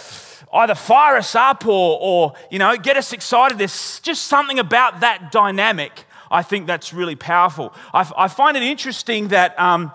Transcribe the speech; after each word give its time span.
either 0.53 0.75
fire 0.75 1.17
us 1.17 1.33
up 1.33 1.65
or, 1.65 1.97
or 1.99 2.33
you 2.51 2.59
know, 2.59 2.77
get 2.77 2.97
us 2.97 3.13
excited. 3.13 3.57
There's 3.57 3.99
just 4.01 4.27
something 4.27 4.59
about 4.59 4.99
that 4.99 5.31
dynamic 5.31 6.03
I 6.31 6.43
think 6.43 6.67
that's 6.67 6.93
really 6.93 7.15
powerful. 7.15 7.73
I, 7.93 8.09
I 8.17 8.27
find 8.27 8.57
it 8.57 8.63
interesting 8.63 9.29
that. 9.29 9.59
Um, 9.59 9.91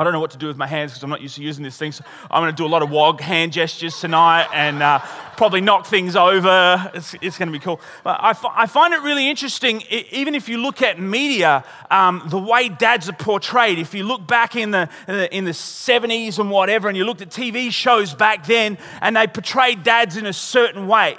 I 0.00 0.04
don't 0.04 0.14
know 0.14 0.20
what 0.20 0.30
to 0.30 0.38
do 0.38 0.46
with 0.46 0.56
my 0.56 0.66
hands 0.66 0.92
because 0.92 1.02
I'm 1.02 1.10
not 1.10 1.20
used 1.20 1.34
to 1.36 1.42
using 1.42 1.62
these 1.62 1.76
things. 1.76 1.96
So 1.96 2.04
I'm 2.30 2.42
going 2.42 2.54
to 2.54 2.56
do 2.56 2.64
a 2.64 2.72
lot 2.72 2.80
of 2.80 2.90
wog 2.90 3.20
hand 3.20 3.52
gestures 3.52 4.00
tonight 4.00 4.48
and 4.54 4.82
uh, 4.82 5.00
probably 5.36 5.60
knock 5.60 5.84
things 5.84 6.16
over. 6.16 6.90
It's, 6.94 7.14
it's 7.20 7.36
going 7.36 7.48
to 7.48 7.52
be 7.52 7.58
cool. 7.58 7.82
But 8.02 8.18
I, 8.18 8.30
f- 8.30 8.44
I 8.48 8.66
find 8.66 8.94
it 8.94 9.02
really 9.02 9.28
interesting, 9.28 9.82
even 10.10 10.34
if 10.34 10.48
you 10.48 10.56
look 10.56 10.80
at 10.80 10.98
media, 10.98 11.64
um, 11.90 12.22
the 12.28 12.38
way 12.38 12.70
dads 12.70 13.10
are 13.10 13.14
portrayed. 13.14 13.78
If 13.78 13.92
you 13.92 14.04
look 14.04 14.26
back 14.26 14.56
in 14.56 14.70
the, 14.70 14.88
in 15.36 15.44
the 15.44 15.50
70s 15.50 16.38
and 16.38 16.50
whatever, 16.50 16.88
and 16.88 16.96
you 16.96 17.04
looked 17.04 17.20
at 17.20 17.28
TV 17.28 17.70
shows 17.70 18.14
back 18.14 18.46
then, 18.46 18.78
and 19.02 19.14
they 19.14 19.26
portrayed 19.26 19.82
dads 19.82 20.16
in 20.16 20.24
a 20.24 20.32
certain 20.32 20.86
way. 20.86 21.18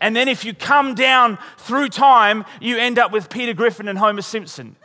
And 0.00 0.14
then 0.14 0.28
if 0.28 0.44
you 0.44 0.54
come 0.54 0.94
down 0.94 1.38
through 1.56 1.88
time, 1.88 2.44
you 2.60 2.76
end 2.76 2.98
up 2.98 3.12
with 3.12 3.30
Peter 3.30 3.54
Griffin 3.54 3.88
and 3.88 3.98
Homer 3.98 4.22
Simpson. 4.22 4.76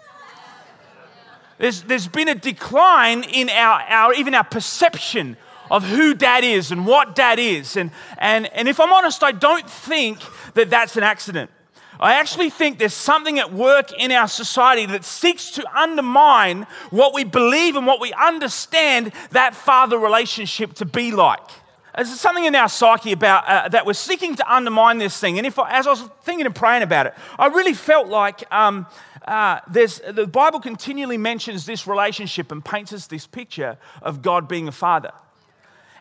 There's, 1.57 1.83
there's 1.83 2.07
been 2.07 2.27
a 2.27 2.35
decline 2.35 3.23
in 3.23 3.49
our, 3.49 3.81
our, 3.81 4.13
even 4.13 4.33
our 4.33 4.43
perception 4.43 5.37
of 5.69 5.83
who 5.83 6.13
dad 6.13 6.43
is 6.43 6.71
and 6.71 6.85
what 6.85 7.15
dad 7.15 7.39
is. 7.39 7.77
And, 7.77 7.91
and, 8.17 8.47
and 8.53 8.67
if 8.67 8.79
I'm 8.79 8.91
honest, 8.91 9.23
I 9.23 9.31
don't 9.31 9.69
think 9.69 10.19
that 10.55 10.69
that's 10.69 10.97
an 10.97 11.03
accident. 11.03 11.51
I 11.99 12.15
actually 12.15 12.49
think 12.49 12.79
there's 12.79 12.93
something 12.93 13.39
at 13.39 13.53
work 13.53 13.93
in 13.97 14.11
our 14.11 14.27
society 14.27 14.85
that 14.87 15.05
seeks 15.05 15.51
to 15.51 15.79
undermine 15.79 16.67
what 16.89 17.13
we 17.13 17.23
believe 17.23 17.75
and 17.75 17.87
what 17.87 18.01
we 18.01 18.11
understand 18.13 19.13
that 19.31 19.55
father 19.55 19.97
relationship 19.97 20.73
to 20.73 20.85
be 20.85 21.11
like. 21.11 21.49
There's 21.95 22.19
something 22.19 22.45
in 22.45 22.55
our 22.55 22.69
psyche 22.69 23.11
about 23.11 23.47
uh, 23.47 23.69
that 23.69 23.85
we're 23.85 23.93
seeking 23.93 24.35
to 24.35 24.53
undermine 24.53 24.97
this 24.97 25.19
thing. 25.19 25.37
And 25.37 25.45
if 25.45 25.59
I, 25.59 25.71
as 25.71 25.85
I 25.85 25.91
was 25.91 26.01
thinking 26.23 26.45
and 26.45 26.55
praying 26.55 26.81
about 26.81 27.05
it, 27.05 27.13
I 27.37 27.47
really 27.47 27.73
felt 27.73 28.07
like 28.07 28.43
um, 28.51 28.87
uh, 29.27 29.59
the 29.67 30.27
Bible 30.31 30.59
continually 30.59 31.17
mentions 31.17 31.65
this 31.65 31.85
relationship 31.85 32.51
and 32.51 32.65
paints 32.65 32.93
us 32.93 33.07
this 33.07 33.27
picture 33.27 33.77
of 34.01 34.21
God 34.21 34.47
being 34.47 34.67
a 34.67 34.71
father. 34.71 35.11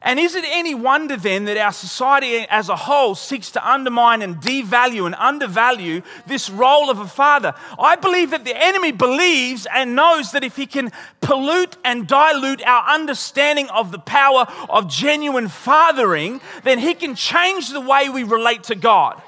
And 0.05 0.19
is 0.19 0.35
it 0.35 0.45
any 0.49 0.75
wonder 0.75 1.17
then 1.17 1.45
that 1.45 1.57
our 1.57 1.73
society 1.73 2.45
as 2.51 2.69
a 2.69 2.75
whole 2.75 3.15
seeks 3.15 3.53
to 3.53 3.69
undermine 3.69 4.21
and 4.21 4.37
devalue 4.37 5.07
and 5.07 5.15
undervalue 5.15 6.03
this 6.27 6.51
role 6.51 6.91
of 6.91 6.99
a 6.99 7.07
father? 7.07 7.55
I 7.79 7.95
believe 7.95 8.31
that 8.31 8.45
the 8.45 8.57
enemy 8.57 8.91
believes 8.91 9.67
and 9.73 9.95
knows 9.95 10.33
that 10.33 10.43
if 10.43 10.57
he 10.57 10.67
can 10.67 10.91
pollute 11.21 11.77
and 11.85 12.09
dilute 12.09 12.63
our 12.67 12.89
understanding 12.89 13.69
of 13.71 13.93
the 13.93 14.01
power 14.01 14.47
of 14.69 14.89
genuine 14.89 15.47
fathering, 15.47 16.41
then 16.65 16.81
he 16.81 16.95
can 16.95 17.15
change 17.15 17.71
the 17.71 17.81
way 17.81 18.09
we 18.09 18.25
relate 18.25 18.65
to 18.65 18.75
God. 18.75 19.23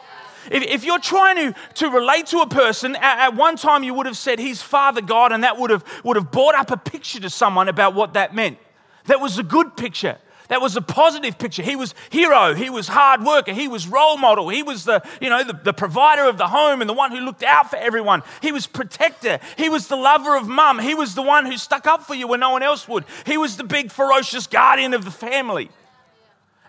If, 0.51 0.84
you're 0.84 0.99
trying 0.99 1.37
to, 1.37 1.59
to 1.75 1.89
relate 1.89 2.27
to 2.27 2.41
a 2.41 2.47
person, 2.47 2.97
at, 2.97 3.29
at, 3.29 3.34
one 3.34 3.57
time 3.57 3.83
you 3.83 3.95
would 3.95 4.07
have 4.07 4.17
said 4.17 4.39
he's 4.39 4.61
Father 4.61 5.01
God, 5.01 5.33
and 5.33 5.45
that 5.45 5.59
would 5.59 5.71
have, 5.71 5.84
would 6.05 6.17
have 6.17 6.31
brought 6.31 6.55
up 6.55 6.71
a 6.71 6.77
picture 6.77 7.21
to 7.21 7.31
someone 7.31 7.69
about 7.69 7.95
what 7.95 8.15
that 8.15 8.34
meant. 8.34 8.59
That 9.07 9.21
was 9.21 9.39
a 9.39 9.43
good 9.43 9.77
picture. 9.77 10.19
That 10.54 10.60
was 10.60 10.76
a 10.76 10.81
positive 10.81 11.37
picture. 11.37 11.65
He 11.65 11.75
was 11.75 11.97
hero. 12.10 12.54
He 12.54 12.70
was 12.70 12.87
hard 12.87 13.25
worker. 13.25 13.53
He 13.53 13.66
was 13.66 13.88
role 13.88 14.16
model. 14.16 14.48
He 14.50 14.62
was 14.62 14.84
the, 14.84 15.03
you 15.20 15.28
know, 15.28 15.42
the, 15.42 15.53
the 15.53 15.72
provider 15.72 16.28
of 16.28 16.38
the 16.38 16.47
home 16.47 16.81
and 16.81 16.88
the 16.88 16.94
one 16.94 17.10
who 17.10 17.19
looked 17.19 17.42
out 17.42 17.70
for 17.70 17.76
everyone. 17.76 18.22
He 18.41 18.53
was 18.53 18.69
protector. 18.69 19.41
He 19.59 19.69
was 19.69 19.88
the 19.88 19.97
lover 19.97 20.37
of 20.37 20.47
mum. 20.47 20.78
He 20.78 20.94
was 20.94 21.16
the 21.16 21.22
one 21.22 21.44
who 21.44 21.56
stuck 21.56 21.88
up 21.88 22.04
for 22.04 22.15
you 22.15 22.28
when 22.28 22.38
no 22.38 22.50
one 22.50 22.62
else 22.62 22.87
would. 22.87 23.04
He 23.26 23.37
was 23.37 23.56
the 23.56 23.65
big 23.65 23.91
ferocious 23.91 24.47
guardian 24.47 24.94
of 24.94 25.04
the 25.04 25.10
family. 25.10 25.70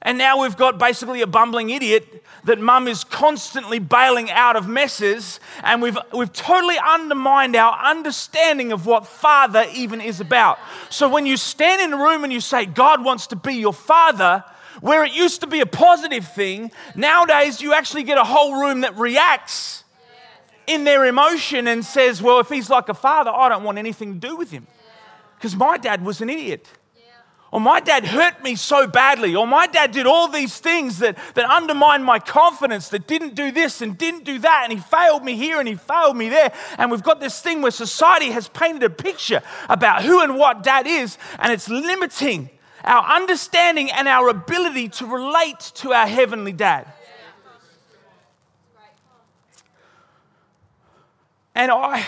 And 0.05 0.19
now 0.19 0.43
we've 0.43 0.55
got 0.55 0.77
basically 0.77 1.23
a 1.23 1.27
bumbling 1.27 1.71
idiot 1.71 2.23
that 2.43 2.59
mum 2.59 2.87
is 2.87 3.03
constantly 3.03 3.79
bailing 3.79 4.29
out 4.29 4.55
of 4.55 4.67
messes. 4.67 5.39
And 5.63 5.81
we've, 5.81 5.97
we've 6.13 6.31
totally 6.31 6.77
undermined 6.77 7.55
our 7.55 7.75
understanding 7.83 8.71
of 8.71 8.85
what 8.85 9.07
father 9.07 9.65
even 9.73 10.01
is 10.01 10.21
about. 10.21 10.59
So 10.91 11.09
when 11.09 11.25
you 11.25 11.37
stand 11.37 11.81
in 11.81 11.91
a 11.91 11.97
room 11.97 12.23
and 12.23 12.31
you 12.31 12.39
say, 12.39 12.67
God 12.67 13.03
wants 13.03 13.25
to 13.27 13.35
be 13.35 13.55
your 13.55 13.73
father, 13.73 14.43
where 14.79 15.03
it 15.03 15.11
used 15.11 15.41
to 15.41 15.47
be 15.47 15.61
a 15.61 15.65
positive 15.65 16.27
thing, 16.27 16.71
nowadays 16.95 17.59
you 17.59 17.73
actually 17.73 18.03
get 18.03 18.19
a 18.19 18.23
whole 18.23 18.61
room 18.61 18.81
that 18.81 18.95
reacts 18.95 19.85
in 20.67 20.83
their 20.83 21.05
emotion 21.05 21.67
and 21.67 21.83
says, 21.83 22.21
Well, 22.21 22.39
if 22.39 22.49
he's 22.49 22.69
like 22.69 22.89
a 22.89 22.93
father, 22.93 23.31
I 23.31 23.49
don't 23.49 23.63
want 23.63 23.79
anything 23.79 24.19
to 24.19 24.27
do 24.27 24.35
with 24.35 24.51
him. 24.51 24.67
Because 25.35 25.55
my 25.55 25.77
dad 25.77 26.05
was 26.05 26.21
an 26.21 26.29
idiot 26.29 26.67
or 27.55 27.61
my 27.61 27.79
dad 27.79 28.03
hurt 28.03 28.43
me 28.43 28.55
so 28.55 28.85
badly, 28.85 29.33
or 29.33 29.47
my 29.47 29.65
dad 29.65 29.91
did 29.91 30.05
all 30.05 30.27
these 30.27 30.59
things 30.59 30.99
that, 30.99 31.17
that 31.35 31.49
undermined 31.49 32.03
my 32.03 32.19
confidence, 32.19 32.89
that 32.89 33.07
didn't 33.07 33.33
do 33.33 33.49
this 33.49 33.81
and 33.81 33.97
didn't 33.97 34.25
do 34.25 34.39
that, 34.39 34.63
and 34.65 34.73
he 34.73 34.79
failed 34.79 35.23
me 35.23 35.37
here 35.37 35.57
and 35.57 35.65
he 35.65 35.75
failed 35.75 36.17
me 36.17 36.27
there. 36.27 36.51
And 36.77 36.91
we've 36.91 37.01
got 37.01 37.21
this 37.21 37.39
thing 37.39 37.61
where 37.61 37.71
society 37.71 38.31
has 38.31 38.49
painted 38.49 38.83
a 38.83 38.89
picture 38.89 39.41
about 39.69 40.03
who 40.03 40.21
and 40.21 40.35
what 40.35 40.63
dad 40.63 40.85
is, 40.85 41.17
and 41.39 41.53
it's 41.53 41.69
limiting 41.69 42.49
our 42.83 43.05
understanding 43.15 43.89
and 43.89 44.09
our 44.09 44.27
ability 44.27 44.89
to 44.89 45.05
relate 45.05 45.71
to 45.75 45.93
our 45.93 46.07
heavenly 46.07 46.51
dad. 46.51 46.85
And 51.55 51.71
I, 51.71 52.05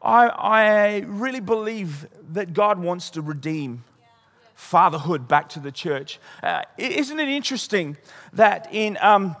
I, 0.00 0.28
I 0.28 1.04
really 1.06 1.40
believe 1.40 2.08
that 2.32 2.54
God 2.54 2.78
wants 2.78 3.10
to 3.10 3.20
redeem 3.20 3.84
fatherhood 4.58 5.28
back 5.28 5.48
to 5.48 5.60
the 5.60 5.70
church. 5.70 6.18
Uh, 6.42 6.62
isn't 6.76 7.20
it 7.20 7.28
interesting 7.28 7.96
that 8.32 8.68
in, 8.72 8.98
um, 9.00 9.36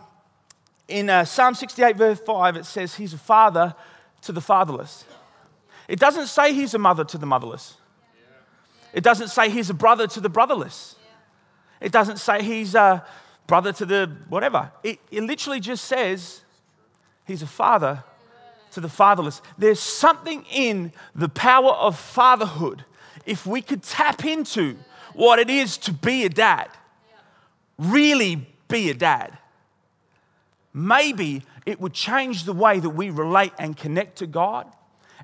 in 0.86 1.10
uh, 1.10 1.24
Psalm 1.24 1.56
68, 1.56 1.96
verse 1.96 2.20
5, 2.20 2.56
it 2.56 2.64
says 2.64 2.94
he's 2.94 3.12
a 3.12 3.18
father 3.18 3.74
to 4.22 4.30
the 4.30 4.40
fatherless? 4.40 5.04
It 5.88 5.98
doesn't 5.98 6.28
say 6.28 6.54
he's 6.54 6.72
a 6.72 6.78
mother 6.78 7.04
to 7.04 7.18
the 7.18 7.26
motherless. 7.26 7.76
It 8.92 9.02
doesn't 9.02 9.28
say 9.28 9.50
he's 9.50 9.68
a 9.68 9.74
brother 9.74 10.06
to 10.06 10.20
the 10.20 10.28
brotherless. 10.28 10.94
It 11.80 11.90
doesn't 11.90 12.18
say 12.18 12.44
he's 12.44 12.76
a 12.76 13.04
brother 13.48 13.72
to 13.72 13.84
the 13.84 14.16
whatever. 14.28 14.70
It, 14.84 15.00
it 15.10 15.24
literally 15.24 15.58
just 15.58 15.84
says 15.86 16.42
he's 17.26 17.42
a 17.42 17.46
father 17.46 18.04
to 18.70 18.80
the 18.80 18.88
fatherless. 18.88 19.42
There's 19.58 19.80
something 19.80 20.44
in 20.52 20.92
the 21.12 21.28
power 21.28 21.72
of 21.72 21.98
fatherhood 21.98 22.84
if 23.26 23.44
we 23.44 23.62
could 23.62 23.82
tap 23.82 24.24
into 24.24 24.78
what 25.18 25.40
it 25.40 25.50
is 25.50 25.76
to 25.78 25.92
be 25.92 26.24
a 26.24 26.28
dad. 26.28 26.68
Really 27.76 28.46
be 28.68 28.88
a 28.88 28.94
dad. 28.94 29.36
Maybe 30.72 31.42
it 31.66 31.80
would 31.80 31.92
change 31.92 32.44
the 32.44 32.52
way 32.52 32.78
that 32.78 32.90
we 32.90 33.10
relate 33.10 33.52
and 33.58 33.76
connect 33.76 34.18
to 34.18 34.28
God. 34.28 34.66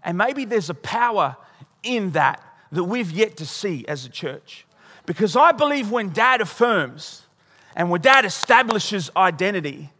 And 0.02 0.18
maybe 0.18 0.44
there's 0.44 0.68
a 0.68 0.74
power 0.74 1.36
in 1.84 2.10
that 2.10 2.42
that 2.72 2.82
we've 2.82 3.12
yet 3.12 3.36
to 3.36 3.46
see 3.46 3.84
as 3.86 4.04
a 4.04 4.08
church. 4.08 4.66
Because 5.06 5.36
I 5.36 5.52
believe 5.52 5.92
when 5.92 6.08
dad 6.08 6.40
affirms 6.40 7.22
and 7.76 7.88
when 7.88 8.00
dad 8.00 8.24
establishes 8.24 9.12
identity, 9.16 9.92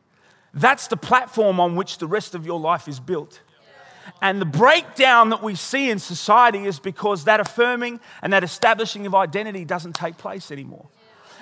that's 0.53 0.89
the 0.89 0.97
platform 0.97 1.61
on 1.61 1.77
which 1.77 1.99
the 1.99 2.09
rest 2.09 2.35
of 2.35 2.45
your 2.45 2.59
life 2.59 2.89
is 2.89 2.99
built. 2.99 3.41
And 4.21 4.41
the 4.41 4.47
breakdown 4.47 5.31
that 5.31 5.43
we 5.43 5.55
see 5.55 5.91
in 5.91 5.99
society 5.99 6.67
is 6.67 6.79
because 6.79 7.25
that 7.25 7.41
affirming 7.41 8.01
and 8.23 8.33
that 8.33 8.45
establishing 8.45 9.07
of 9.07 9.15
identity 9.15 9.65
doesn't 9.65 9.95
take 9.95 10.19
place 10.19 10.51
anymore. 10.51 10.89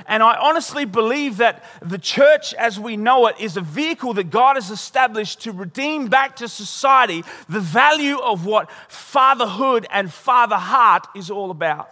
And 0.06 0.22
I 0.22 0.36
honestly 0.36 0.84
believe 0.84 1.36
that 1.36 1.64
the 1.80 1.98
church 1.98 2.54
as 2.54 2.78
we 2.80 2.96
know 2.96 3.26
it 3.26 3.36
is 3.38 3.56
a 3.56 3.60
vehicle 3.60 4.14
that 4.14 4.30
God 4.30 4.56
has 4.56 4.70
established 4.70 5.42
to 5.42 5.52
redeem 5.52 6.08
back 6.08 6.36
to 6.36 6.48
society 6.48 7.24
the 7.48 7.60
value 7.60 8.18
of 8.18 8.44
what 8.46 8.70
fatherhood 8.88 9.86
and 9.90 10.12
father 10.12 10.56
heart 10.56 11.06
is 11.14 11.30
all 11.30 11.50
about. 11.50 11.90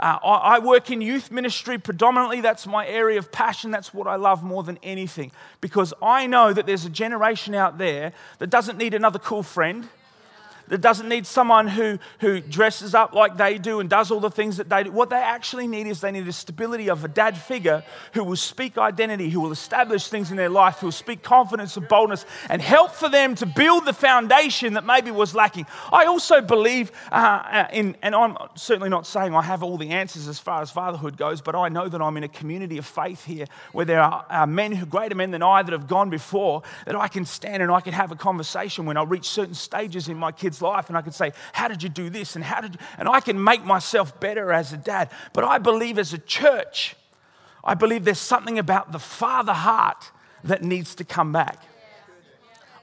Uh, 0.00 0.18
I, 0.24 0.56
I 0.56 0.58
work 0.58 0.90
in 0.90 1.02
youth 1.02 1.30
ministry 1.30 1.78
predominantly. 1.78 2.40
That's 2.40 2.66
my 2.66 2.86
area 2.86 3.18
of 3.18 3.30
passion. 3.30 3.70
That's 3.70 3.92
what 3.92 4.06
I 4.06 4.16
love 4.16 4.42
more 4.42 4.62
than 4.62 4.78
anything. 4.82 5.30
Because 5.60 5.92
I 6.02 6.26
know 6.26 6.52
that 6.52 6.66
there's 6.66 6.86
a 6.86 6.90
generation 6.90 7.54
out 7.54 7.76
there 7.76 8.12
that 8.38 8.48
doesn't 8.48 8.78
need 8.78 8.94
another 8.94 9.18
cool 9.18 9.42
friend 9.42 9.88
that 10.70 10.80
doesn't 10.80 11.08
need 11.08 11.26
someone 11.26 11.66
who, 11.66 11.98
who 12.20 12.40
dresses 12.40 12.94
up 12.94 13.12
like 13.12 13.36
they 13.36 13.58
do 13.58 13.80
and 13.80 13.90
does 13.90 14.10
all 14.10 14.20
the 14.20 14.30
things 14.30 14.56
that 14.56 14.68
they 14.68 14.84
do. 14.84 14.92
What 14.92 15.10
they 15.10 15.16
actually 15.16 15.66
need 15.66 15.88
is 15.88 16.00
they 16.00 16.12
need 16.12 16.28
a 16.28 16.32
stability 16.32 16.88
of 16.88 17.04
a 17.04 17.08
dad 17.08 17.36
figure 17.36 17.82
who 18.14 18.22
will 18.22 18.36
speak 18.36 18.78
identity, 18.78 19.28
who 19.30 19.40
will 19.40 19.50
establish 19.50 20.08
things 20.08 20.30
in 20.30 20.36
their 20.36 20.48
life, 20.48 20.78
who 20.78 20.86
will 20.86 20.92
speak 20.92 21.24
confidence 21.24 21.76
and 21.76 21.88
boldness 21.88 22.24
and 22.48 22.62
help 22.62 22.92
for 22.92 23.08
them 23.08 23.34
to 23.34 23.46
build 23.46 23.84
the 23.84 23.92
foundation 23.92 24.74
that 24.74 24.86
maybe 24.86 25.10
was 25.10 25.34
lacking. 25.34 25.66
I 25.92 26.04
also 26.06 26.40
believe 26.40 26.92
uh, 27.10 27.14
uh 27.14 27.66
in, 27.72 27.96
and 28.00 28.14
I'm 28.14 28.36
certainly 28.54 28.88
not 28.88 29.06
saying 29.06 29.34
I 29.34 29.42
have 29.42 29.64
all 29.64 29.76
the 29.76 29.90
answers 29.90 30.28
as 30.28 30.38
far 30.38 30.62
as 30.62 30.70
fatherhood 30.70 31.16
goes, 31.16 31.40
but 31.40 31.56
I 31.56 31.68
know 31.68 31.88
that 31.88 32.00
I'm 32.00 32.16
in 32.16 32.22
a 32.22 32.28
community 32.28 32.78
of 32.78 32.86
faith 32.86 33.24
here 33.24 33.46
where 33.72 33.84
there 33.84 34.00
are 34.00 34.24
uh, 34.30 34.46
men, 34.46 34.70
who, 34.72 34.86
greater 34.86 35.16
men 35.16 35.32
than 35.32 35.42
I, 35.42 35.64
that 35.64 35.72
have 35.72 35.88
gone 35.88 36.10
before, 36.10 36.62
that 36.86 36.94
I 36.94 37.08
can 37.08 37.24
stand 37.24 37.60
and 37.60 37.72
I 37.72 37.80
can 37.80 37.92
have 37.92 38.12
a 38.12 38.16
conversation 38.16 38.86
when 38.86 38.96
I 38.96 39.02
reach 39.02 39.28
certain 39.28 39.54
stages 39.54 40.08
in 40.08 40.16
my 40.16 40.30
kids' 40.30 40.59
life 40.60 40.88
and 40.88 40.96
I 40.96 41.02
can 41.02 41.12
say, 41.12 41.32
How 41.52 41.68
did 41.68 41.82
you 41.82 41.88
do 41.88 42.10
this? 42.10 42.36
And 42.36 42.44
how 42.44 42.60
did 42.60 42.74
you? 42.74 42.80
And 42.98 43.08
I 43.08 43.20
can 43.20 43.42
make 43.42 43.64
myself 43.64 44.18
better 44.20 44.52
as 44.52 44.72
a 44.72 44.76
dad. 44.76 45.10
But 45.32 45.44
I 45.44 45.58
believe 45.58 45.98
as 45.98 46.12
a 46.12 46.18
church, 46.18 46.96
I 47.62 47.74
believe 47.74 48.04
there's 48.04 48.18
something 48.18 48.58
about 48.58 48.92
the 48.92 48.98
father 48.98 49.52
heart 49.52 50.10
that 50.44 50.62
needs 50.62 50.94
to 50.96 51.04
come 51.04 51.32
back. 51.32 51.62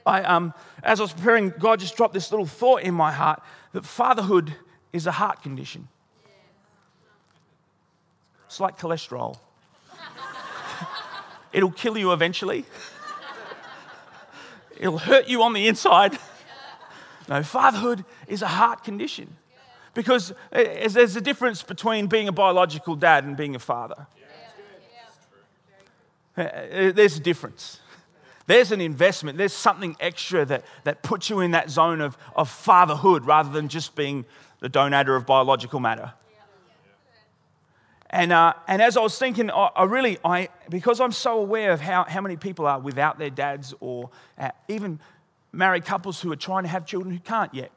I, 0.06 0.22
um, 0.22 0.54
as 0.82 1.00
I 1.00 1.02
was 1.02 1.12
preparing, 1.12 1.52
God 1.58 1.80
just 1.80 1.96
dropped 1.96 2.14
this 2.14 2.30
little 2.30 2.46
thought 2.46 2.82
in 2.82 2.94
my 2.94 3.12
heart 3.12 3.42
that 3.72 3.84
fatherhood 3.84 4.54
is 4.92 5.06
a 5.06 5.12
heart 5.12 5.42
condition. 5.42 5.88
It's 8.46 8.60
like 8.60 8.78
cholesterol. 8.78 9.38
It'll 11.52 11.70
kill 11.70 11.98
you 11.98 12.12
eventually. 12.12 12.64
It'll 14.78 14.98
hurt 14.98 15.28
you 15.28 15.42
on 15.42 15.52
the 15.52 15.68
inside. 15.68 16.18
No, 17.28 17.42
fatherhood 17.42 18.04
is 18.26 18.42
a 18.42 18.46
heart 18.46 18.84
condition 18.84 19.36
because 19.94 20.32
there's 20.50 21.16
a 21.16 21.20
difference 21.20 21.62
between 21.62 22.06
being 22.06 22.28
a 22.28 22.32
biological 22.32 22.96
dad 22.96 23.24
and 23.24 23.36
being 23.36 23.54
a 23.54 23.58
father. 23.58 24.06
There's 26.34 27.16
a 27.16 27.20
difference. 27.20 27.80
There's 28.46 28.72
an 28.72 28.80
investment, 28.80 29.36
there's 29.36 29.52
something 29.52 29.94
extra 30.00 30.46
that, 30.46 30.64
that 30.84 31.02
puts 31.02 31.28
you 31.28 31.40
in 31.40 31.50
that 31.50 31.68
zone 31.68 32.00
of, 32.00 32.16
of 32.34 32.48
fatherhood 32.48 33.26
rather 33.26 33.50
than 33.50 33.68
just 33.68 33.94
being 33.94 34.24
the 34.60 34.70
donator 34.70 35.14
of 35.14 35.26
biological 35.26 35.80
matter. 35.80 36.14
And, 38.08 38.32
uh, 38.32 38.54
and 38.66 38.80
as 38.80 38.96
I 38.96 39.02
was 39.02 39.18
thinking, 39.18 39.50
I, 39.50 39.68
I, 39.76 39.84
really, 39.84 40.16
I, 40.24 40.48
because 40.70 40.98
I'm 40.98 41.12
so 41.12 41.38
aware 41.40 41.72
of 41.72 41.82
how, 41.82 42.04
how 42.04 42.22
many 42.22 42.36
people 42.36 42.66
are 42.66 42.80
without 42.80 43.18
their 43.18 43.28
dads 43.28 43.74
or 43.80 44.08
uh, 44.38 44.50
even 44.66 44.98
married 45.52 45.84
couples 45.84 46.20
who 46.20 46.30
are 46.32 46.36
trying 46.36 46.64
to 46.64 46.68
have 46.68 46.86
children 46.86 47.12
who 47.12 47.20
can't 47.20 47.54
yet, 47.54 47.70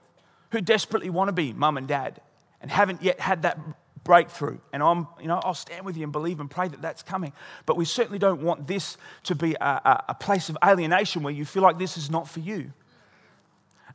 who 0.52 0.62
desperately 0.62 1.10
want 1.10 1.30
to 1.30 1.34
be 1.34 1.54
mum 1.54 1.78
and 1.78 1.88
dad 1.88 2.20
and 2.62 2.70
haven't 2.70 3.02
yet 3.02 3.20
had 3.20 3.44
that 3.44 3.58
breakthrough. 4.04 4.58
And 4.74 4.82
I'm, 4.82 5.08
you 5.20 5.28
know, 5.28 5.40
I'll 5.44 5.54
stand 5.54 5.86
with 5.86 5.98
you 5.98 6.04
and 6.04 6.12
believe 6.12 6.40
and 6.40 6.50
pray 6.50 6.68
that 6.68 6.82
that's 6.82 7.04
coming. 7.04 7.34
But 7.66 7.78
we 7.78 7.86
certainly 7.86 8.20
don't 8.20 8.42
want 8.42 8.68
this 8.68 8.98
to 9.24 9.36
be 9.36 9.56
a, 9.60 9.66
a, 9.66 10.04
a 10.10 10.16
place 10.16 10.50
of 10.50 10.58
alienation 10.66 11.24
where 11.24 11.34
you 11.34 11.46
feel 11.46 11.64
like 11.64 11.78
this 11.78 11.98
is 11.98 12.10
not 12.10 12.28
for 12.28 12.40
you. 12.40 12.74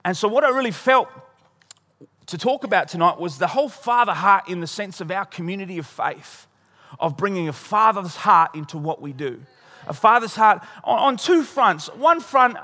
And 0.05 0.17
so, 0.17 0.29
what 0.29 0.45
I 0.45 0.51
really 0.51 0.71
felt 0.71 1.09
to 2.27 2.39
talk 2.39 2.65
about 2.65 2.89
tonight 2.89 3.19
was 3.19 3.39
the 3.39 3.47
whole 3.47 3.69
father 3.69 4.13
heart 4.13 4.49
in 4.49 4.61
the 4.61 4.67
sense 4.67 5.01
of 5.01 5.11
our 5.11 5.25
community 5.25 5.79
of 5.79 5.87
faith, 5.87 6.47
of 7.01 7.17
bringing 7.17 7.49
a 7.49 7.53
father's 7.53 8.17
heart 8.17 8.55
into 8.55 8.79
what 8.79 9.01
we 9.01 9.13
do. 9.13 9.41
A 9.89 9.93
father's 9.93 10.35
heart 10.35 10.65
on, 10.85 10.99
on 10.99 11.17
two 11.17 11.43
fronts. 11.43 11.89
One 11.95 12.21
front, 12.21 12.57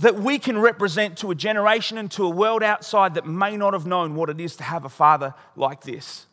that 0.00 0.16
we 0.16 0.38
can 0.38 0.58
represent 0.58 1.18
to 1.18 1.30
a 1.30 1.34
generation 1.34 1.96
and 1.96 2.10
to 2.12 2.24
a 2.24 2.30
world 2.30 2.62
outside 2.62 3.14
that 3.14 3.26
may 3.26 3.56
not 3.56 3.72
have 3.72 3.86
known 3.86 4.14
what 4.14 4.28
it 4.28 4.40
is 4.40 4.56
to 4.56 4.62
have 4.62 4.84
a 4.84 4.88
father 4.88 5.34
like 5.56 5.82
this. 5.82 6.26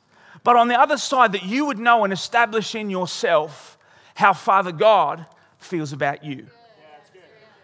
But 0.43 0.57
on 0.57 0.67
the 0.67 0.79
other 0.79 0.97
side, 0.97 1.31
that 1.31 1.43
you 1.43 1.65
would 1.65 1.79
know 1.79 2.03
and 2.03 2.11
establish 2.11 2.75
in 2.75 2.89
yourself 2.89 3.77
how 4.15 4.33
Father 4.33 4.71
God 4.71 5.25
feels 5.57 5.93
about 5.93 6.23
you. 6.23 6.47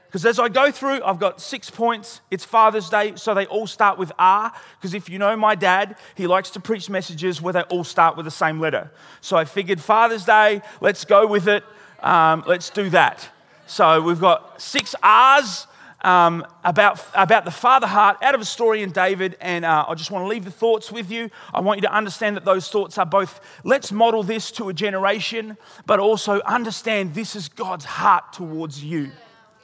Because 0.07 0.25
as 0.25 0.39
I 0.39 0.49
go 0.49 0.71
through, 0.71 1.03
I've 1.03 1.19
got 1.19 1.39
six 1.39 1.69
points. 1.69 2.21
It's 2.31 2.43
Father's 2.43 2.89
Day, 2.89 3.13
so 3.15 3.35
they 3.35 3.45
all 3.45 3.67
start 3.67 3.99
with 3.99 4.11
R. 4.17 4.51
Because 4.79 4.95
if 4.95 5.07
you 5.07 5.19
know 5.19 5.35
my 5.35 5.53
dad, 5.53 5.97
he 6.15 6.25
likes 6.25 6.49
to 6.51 6.59
preach 6.59 6.89
messages 6.89 7.41
where 7.43 7.53
they 7.53 7.61
all 7.63 7.83
start 7.83 8.17
with 8.17 8.25
the 8.25 8.31
same 8.31 8.59
letter. 8.59 8.89
So 9.21 9.37
I 9.37 9.45
figured 9.45 9.79
Father's 9.79 10.25
Day, 10.25 10.63
let's 10.81 11.05
go 11.05 11.27
with 11.27 11.47
it. 11.47 11.63
Um, 11.99 12.43
let's 12.47 12.71
do 12.71 12.89
that. 12.89 13.29
So 13.67 14.01
we've 14.01 14.19
got 14.19 14.59
six 14.59 14.95
R's 15.03 15.67
um, 16.01 16.45
about, 16.63 17.03
about 17.13 17.45
the 17.45 17.51
father 17.51 17.87
heart 17.87 18.17
out 18.21 18.35
of 18.35 18.41
a 18.41 18.45
story 18.45 18.83
in 18.83 18.91
David. 18.91 19.37
And 19.41 19.65
uh, 19.65 19.85
I 19.87 19.95
just 19.95 20.11
want 20.11 20.23
to 20.23 20.27
leave 20.27 20.45
the 20.45 20.51
thoughts 20.51 20.91
with 20.91 21.11
you. 21.11 21.29
I 21.53 21.59
want 21.61 21.77
you 21.77 21.87
to 21.87 21.93
understand 21.93 22.35
that 22.35 22.45
those 22.45 22.69
thoughts 22.69 22.97
are 22.97 23.05
both 23.05 23.41
let's 23.63 23.91
model 23.91 24.23
this 24.23 24.51
to 24.51 24.69
a 24.69 24.73
generation, 24.73 25.57
but 25.85 25.99
also 25.99 26.41
understand 26.41 27.13
this 27.13 27.35
is 27.35 27.49
God's 27.49 27.85
heart 27.85 28.33
towards 28.33 28.83
you. 28.83 29.11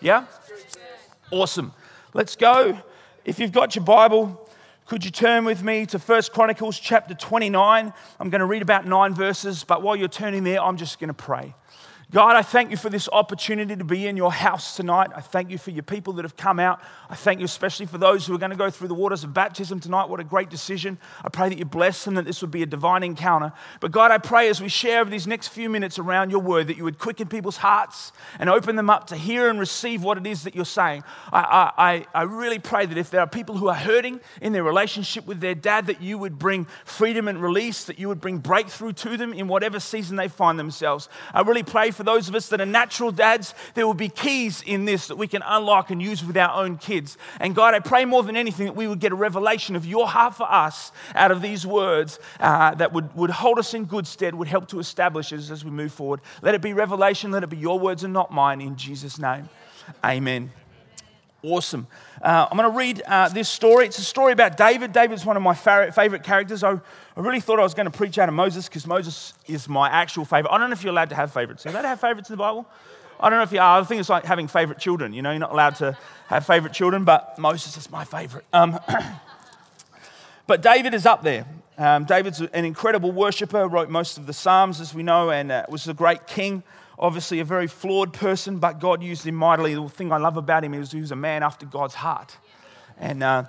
Yeah? 0.01 0.25
Awesome. 1.31 1.73
Let's 2.13 2.35
go. 2.35 2.79
If 3.23 3.39
you've 3.39 3.51
got 3.51 3.75
your 3.75 3.83
Bible, 3.83 4.47
could 4.85 5.03
you 5.03 5.09
turn 5.09 5.45
with 5.45 5.63
me 5.63 5.87
to 5.87 5.97
First 5.97 6.31
Chronicles 6.31 6.79
chapter 6.79 7.15
29? 7.15 7.91
I'm 8.19 8.29
going 8.29 8.39
to 8.39 8.45
read 8.45 8.61
about 8.61 8.85
nine 8.85 9.15
verses, 9.15 9.63
but 9.63 9.81
while 9.81 9.95
you're 9.95 10.07
turning 10.07 10.43
there, 10.43 10.61
I'm 10.61 10.77
just 10.77 10.99
going 10.99 11.07
to 11.07 11.13
pray. 11.15 11.55
God, 12.15 12.37
I 12.37 12.43
thank 12.43 12.71
you 12.71 12.77
for 12.77 12.89
this 12.89 13.09
opportunity 13.11 13.75
to 13.75 13.83
be 13.83 14.07
in 14.07 14.15
your 14.15 14.31
house 14.31 14.77
tonight. 14.77 15.09
I 15.13 15.19
thank 15.19 15.51
you 15.51 15.57
for 15.57 15.71
your 15.71 15.83
people 15.83 16.13
that 16.13 16.23
have 16.23 16.37
come 16.37 16.61
out. 16.61 16.79
I 17.09 17.15
thank 17.15 17.39
you 17.39 17.45
especially 17.45 17.87
for 17.87 17.97
those 17.97 18.25
who 18.25 18.33
are 18.33 18.37
going 18.37 18.51
to 18.51 18.55
go 18.55 18.69
through 18.69 18.87
the 18.87 18.93
waters 18.93 19.25
of 19.25 19.33
baptism 19.33 19.81
tonight. 19.81 20.07
What 20.07 20.21
a 20.21 20.23
great 20.23 20.49
decision. 20.49 20.97
I 21.25 21.27
pray 21.27 21.49
that 21.49 21.57
you 21.57 21.65
bless 21.65 22.05
them, 22.05 22.13
that 22.15 22.23
this 22.23 22.39
would 22.39 22.51
be 22.51 22.63
a 22.63 22.65
divine 22.65 23.03
encounter. 23.03 23.51
But 23.81 23.91
God, 23.91 24.11
I 24.11 24.17
pray 24.17 24.47
as 24.47 24.61
we 24.61 24.69
share 24.69 25.01
over 25.01 25.09
these 25.09 25.27
next 25.27 25.49
few 25.49 25.69
minutes 25.69 25.99
around 25.99 26.29
your 26.29 26.39
word 26.39 26.67
that 26.67 26.77
you 26.77 26.85
would 26.85 26.99
quicken 26.99 27.27
people's 27.27 27.57
hearts 27.57 28.13
and 28.39 28.49
open 28.49 28.77
them 28.77 28.89
up 28.89 29.07
to 29.07 29.17
hear 29.17 29.49
and 29.49 29.59
receive 29.59 30.01
what 30.01 30.17
it 30.17 30.25
is 30.25 30.43
that 30.43 30.55
you're 30.55 30.63
saying. 30.63 31.03
I, 31.33 31.73
I, 31.77 32.19
I 32.21 32.23
really 32.23 32.59
pray 32.59 32.85
that 32.85 32.97
if 32.97 33.09
there 33.09 33.19
are 33.19 33.27
people 33.27 33.57
who 33.57 33.67
are 33.67 33.75
hurting 33.75 34.21
in 34.41 34.53
their 34.53 34.63
relationship 34.63 35.27
with 35.27 35.41
their 35.41 35.53
dad, 35.53 35.87
that 35.87 36.01
you 36.01 36.17
would 36.17 36.39
bring 36.39 36.65
freedom 36.85 37.27
and 37.27 37.41
release, 37.41 37.83
that 37.83 37.99
you 37.99 38.07
would 38.07 38.21
bring 38.21 38.37
breakthrough 38.37 38.93
to 38.93 39.17
them 39.17 39.33
in 39.33 39.49
whatever 39.49 39.81
season 39.81 40.15
they 40.15 40.29
find 40.29 40.57
themselves. 40.57 41.09
I 41.33 41.41
really 41.41 41.63
pray 41.63 41.91
for 41.91 42.04
those 42.05 42.29
of 42.29 42.35
us 42.35 42.49
that 42.49 42.61
are 42.61 42.65
natural 42.65 43.11
dads, 43.11 43.53
there 43.73 43.85
will 43.85 43.93
be 43.93 44.09
keys 44.09 44.61
in 44.65 44.85
this 44.85 45.07
that 45.07 45.17
we 45.17 45.27
can 45.27 45.41
unlock 45.45 45.91
and 45.91 46.01
use 46.01 46.23
with 46.23 46.37
our 46.37 46.63
own 46.63 46.77
kids. 46.77 47.17
And 47.39 47.55
God, 47.55 47.73
I 47.73 47.79
pray 47.79 48.05
more 48.05 48.23
than 48.23 48.37
anything 48.37 48.65
that 48.65 48.75
we 48.75 48.87
would 48.87 48.99
get 48.99 49.11
a 49.11 49.15
revelation 49.15 49.75
of 49.75 49.85
your 49.85 50.07
heart 50.07 50.35
for 50.35 50.51
us 50.51 50.91
out 51.13 51.31
of 51.31 51.41
these 51.41 51.65
words 51.65 52.19
uh, 52.39 52.75
that 52.75 52.93
would, 52.93 53.13
would 53.15 53.29
hold 53.29 53.59
us 53.59 53.73
in 53.73 53.85
good 53.85 54.07
stead, 54.07 54.35
would 54.35 54.47
help 54.47 54.67
to 54.69 54.79
establish 54.79 55.33
us 55.33 55.49
as 55.49 55.65
we 55.65 55.71
move 55.71 55.91
forward. 55.91 56.21
Let 56.41 56.55
it 56.55 56.61
be 56.61 56.73
revelation, 56.73 57.31
let 57.31 57.43
it 57.43 57.49
be 57.49 57.57
your 57.57 57.79
words 57.79 58.03
and 58.03 58.13
not 58.13 58.31
mine. 58.31 58.61
In 58.61 58.75
Jesus' 58.75 59.19
name, 59.19 59.49
amen. 60.03 60.51
Awesome. 61.45 61.85
Uh, 62.23 62.47
I'm 62.49 62.57
going 62.57 62.71
to 62.71 62.75
read 62.75 63.03
uh, 63.05 63.29
this 63.29 63.47
story. 63.47 63.85
It's 63.85 63.99
a 63.99 64.03
story 64.03 64.33
about 64.33 64.57
David. 64.57 64.91
David's 64.91 65.23
one 65.23 65.37
of 65.37 65.43
my 65.43 65.53
favorite 65.53 66.23
characters. 66.23 66.63
I, 66.63 66.71
I 66.71 66.79
really 67.17 67.39
thought 67.39 67.59
I 67.59 67.63
was 67.63 67.75
going 67.75 67.85
to 67.85 67.95
preach 67.95 68.17
out 68.17 68.29
of 68.29 68.33
Moses 68.33 68.67
because 68.67 68.87
Moses 68.87 69.33
is 69.45 69.69
my 69.69 69.87
actual 69.87 70.25
favorite. 70.25 70.51
I 70.51 70.57
don't 70.57 70.71
know 70.71 70.73
if 70.73 70.81
you're 70.81 70.91
allowed 70.91 71.09
to 71.09 71.15
have 71.15 71.31
favorites. 71.31 71.63
Are 71.63 71.69
you 71.69 71.75
allowed 71.75 71.83
to 71.83 71.87
have 71.89 72.01
favorites 72.01 72.29
in 72.29 72.33
the 72.33 72.37
Bible? 72.37 72.65
I 73.19 73.29
don't 73.29 73.37
know 73.37 73.43
if 73.43 73.51
you 73.51 73.59
are. 73.59 73.79
I 73.79 73.83
think 73.83 73.99
it's 73.99 74.09
like 74.09 74.25
having 74.25 74.47
favorite 74.47 74.79
children. 74.79 75.13
You 75.13 75.21
know, 75.21 75.29
you're 75.29 75.39
not 75.39 75.51
allowed 75.51 75.75
to 75.75 75.95
have 76.27 76.47
favorite 76.47 76.73
children, 76.73 77.03
but 77.03 77.37
Moses 77.37 77.77
is 77.77 77.91
my 77.91 78.05
favorite. 78.05 78.45
Um, 78.51 78.79
but 80.47 80.63
David 80.63 80.95
is 80.95 81.05
up 81.05 81.21
there. 81.21 81.45
Um, 81.77 82.05
David's 82.05 82.41
an 82.41 82.65
incredible 82.65 83.11
worshiper, 83.11 83.67
wrote 83.67 83.89
most 83.91 84.17
of 84.17 84.25
the 84.25 84.33
Psalms, 84.33 84.81
as 84.81 84.95
we 84.95 85.03
know, 85.03 85.29
and 85.29 85.51
uh, 85.51 85.65
was 85.69 85.87
a 85.87 85.93
great 85.93 86.25
king 86.25 86.63
obviously 86.97 87.39
a 87.39 87.45
very 87.45 87.67
flawed 87.67 88.13
person, 88.13 88.59
but 88.59 88.79
God 88.79 89.03
used 89.03 89.25
him 89.25 89.35
mightily. 89.35 89.75
The 89.75 89.87
thing 89.89 90.11
I 90.11 90.17
love 90.17 90.37
about 90.37 90.63
him 90.63 90.73
is 90.73 90.91
he 90.91 91.01
was 91.01 91.11
a 91.11 91.15
man 91.15 91.43
after 91.43 91.65
God's 91.65 91.95
heart. 91.95 92.37
And, 92.97 93.23
uh, 93.23 93.45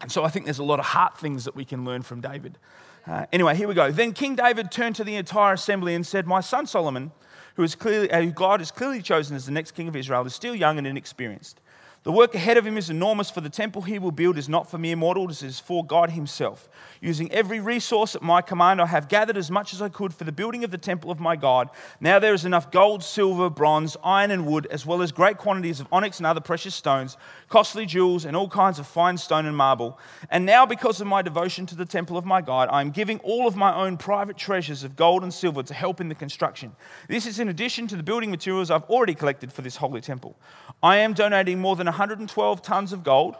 and 0.00 0.10
so 0.10 0.24
I 0.24 0.28
think 0.28 0.46
there's 0.46 0.58
a 0.58 0.64
lot 0.64 0.80
of 0.80 0.86
heart 0.86 1.18
things 1.18 1.44
that 1.44 1.54
we 1.54 1.64
can 1.64 1.84
learn 1.84 2.02
from 2.02 2.20
David. 2.20 2.58
Uh, 3.06 3.26
anyway, 3.32 3.54
here 3.54 3.68
we 3.68 3.74
go. 3.74 3.90
Then 3.92 4.12
King 4.12 4.34
David 4.34 4.70
turned 4.70 4.96
to 4.96 5.04
the 5.04 5.16
entire 5.16 5.54
assembly 5.54 5.94
and 5.94 6.06
said, 6.06 6.26
My 6.26 6.40
son 6.40 6.66
Solomon, 6.66 7.12
who, 7.54 7.62
is 7.62 7.74
clearly, 7.74 8.10
uh, 8.10 8.22
who 8.22 8.30
God 8.30 8.60
has 8.60 8.70
clearly 8.70 9.02
chosen 9.02 9.36
as 9.36 9.46
the 9.46 9.52
next 9.52 9.72
king 9.72 9.88
of 9.88 9.94
Israel, 9.94 10.24
is 10.26 10.34
still 10.34 10.54
young 10.54 10.78
and 10.78 10.86
inexperienced. 10.86 11.60
The 12.04 12.12
work 12.12 12.34
ahead 12.34 12.58
of 12.58 12.66
him 12.66 12.76
is 12.76 12.90
enormous, 12.90 13.30
for 13.30 13.40
the 13.40 13.48
temple 13.48 13.80
he 13.80 13.98
will 13.98 14.10
build 14.12 14.36
is 14.36 14.46
not 14.46 14.70
for 14.70 14.76
mere 14.76 14.94
mortals, 14.94 15.42
it 15.42 15.46
is 15.46 15.58
for 15.58 15.82
God 15.82 16.10
himself. 16.10 16.68
Using 17.00 17.32
every 17.32 17.60
resource 17.60 18.14
at 18.14 18.20
my 18.20 18.42
command, 18.42 18.82
I 18.82 18.86
have 18.86 19.08
gathered 19.08 19.38
as 19.38 19.50
much 19.50 19.72
as 19.72 19.80
I 19.80 19.88
could 19.88 20.12
for 20.12 20.24
the 20.24 20.30
building 20.30 20.64
of 20.64 20.70
the 20.70 20.76
temple 20.76 21.10
of 21.10 21.18
my 21.18 21.34
God. 21.34 21.70
Now 22.00 22.18
there 22.18 22.34
is 22.34 22.44
enough 22.44 22.70
gold, 22.70 23.02
silver, 23.02 23.48
bronze, 23.48 23.96
iron, 24.04 24.30
and 24.30 24.46
wood, 24.46 24.66
as 24.70 24.84
well 24.84 25.00
as 25.00 25.12
great 25.12 25.38
quantities 25.38 25.80
of 25.80 25.86
onyx 25.90 26.18
and 26.18 26.26
other 26.26 26.42
precious 26.42 26.74
stones, 26.74 27.16
costly 27.54 27.86
jewels, 27.86 28.24
and 28.24 28.36
all 28.36 28.48
kinds 28.48 28.80
of 28.80 28.86
fine 28.86 29.16
stone 29.16 29.46
and 29.46 29.56
marble. 29.56 29.96
And 30.28 30.44
now, 30.44 30.66
because 30.66 31.00
of 31.00 31.06
my 31.06 31.22
devotion 31.22 31.66
to 31.66 31.76
the 31.76 31.84
temple 31.84 32.16
of 32.16 32.24
my 32.24 32.40
God, 32.40 32.68
I 32.68 32.80
am 32.80 32.90
giving 32.90 33.20
all 33.20 33.46
of 33.46 33.54
my 33.54 33.72
own 33.72 33.96
private 33.96 34.36
treasures 34.36 34.82
of 34.82 34.96
gold 34.96 35.22
and 35.22 35.32
silver 35.32 35.62
to 35.62 35.72
help 35.72 36.00
in 36.00 36.08
the 36.08 36.16
construction. 36.16 36.74
This 37.08 37.26
is 37.26 37.38
in 37.38 37.48
addition 37.48 37.86
to 37.86 37.96
the 37.96 38.02
building 38.02 38.32
materials 38.32 38.72
I've 38.72 38.82
already 38.90 39.14
collected 39.14 39.52
for 39.52 39.62
this 39.62 39.76
holy 39.76 40.00
temple. 40.00 40.34
I 40.82 40.96
am 40.96 41.12
donating 41.12 41.60
more 41.60 41.76
than 41.76 41.86
112 41.86 42.60
tons 42.60 42.92
of 42.92 43.04
gold 43.04 43.36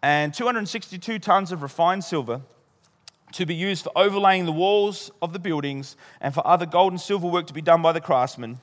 and 0.00 0.32
262 0.32 1.18
tons 1.18 1.50
of 1.50 1.62
refined 1.62 2.04
silver 2.04 2.42
to 3.32 3.44
be 3.44 3.56
used 3.56 3.82
for 3.82 3.92
overlaying 3.96 4.46
the 4.46 4.52
walls 4.52 5.10
of 5.20 5.32
the 5.32 5.40
buildings 5.40 5.96
and 6.20 6.32
for 6.32 6.46
other 6.46 6.64
gold 6.64 6.92
and 6.92 7.00
silver 7.00 7.26
work 7.26 7.48
to 7.48 7.54
be 7.54 7.60
done 7.60 7.82
by 7.82 7.90
the 7.90 8.00
craftsmen. 8.00 8.60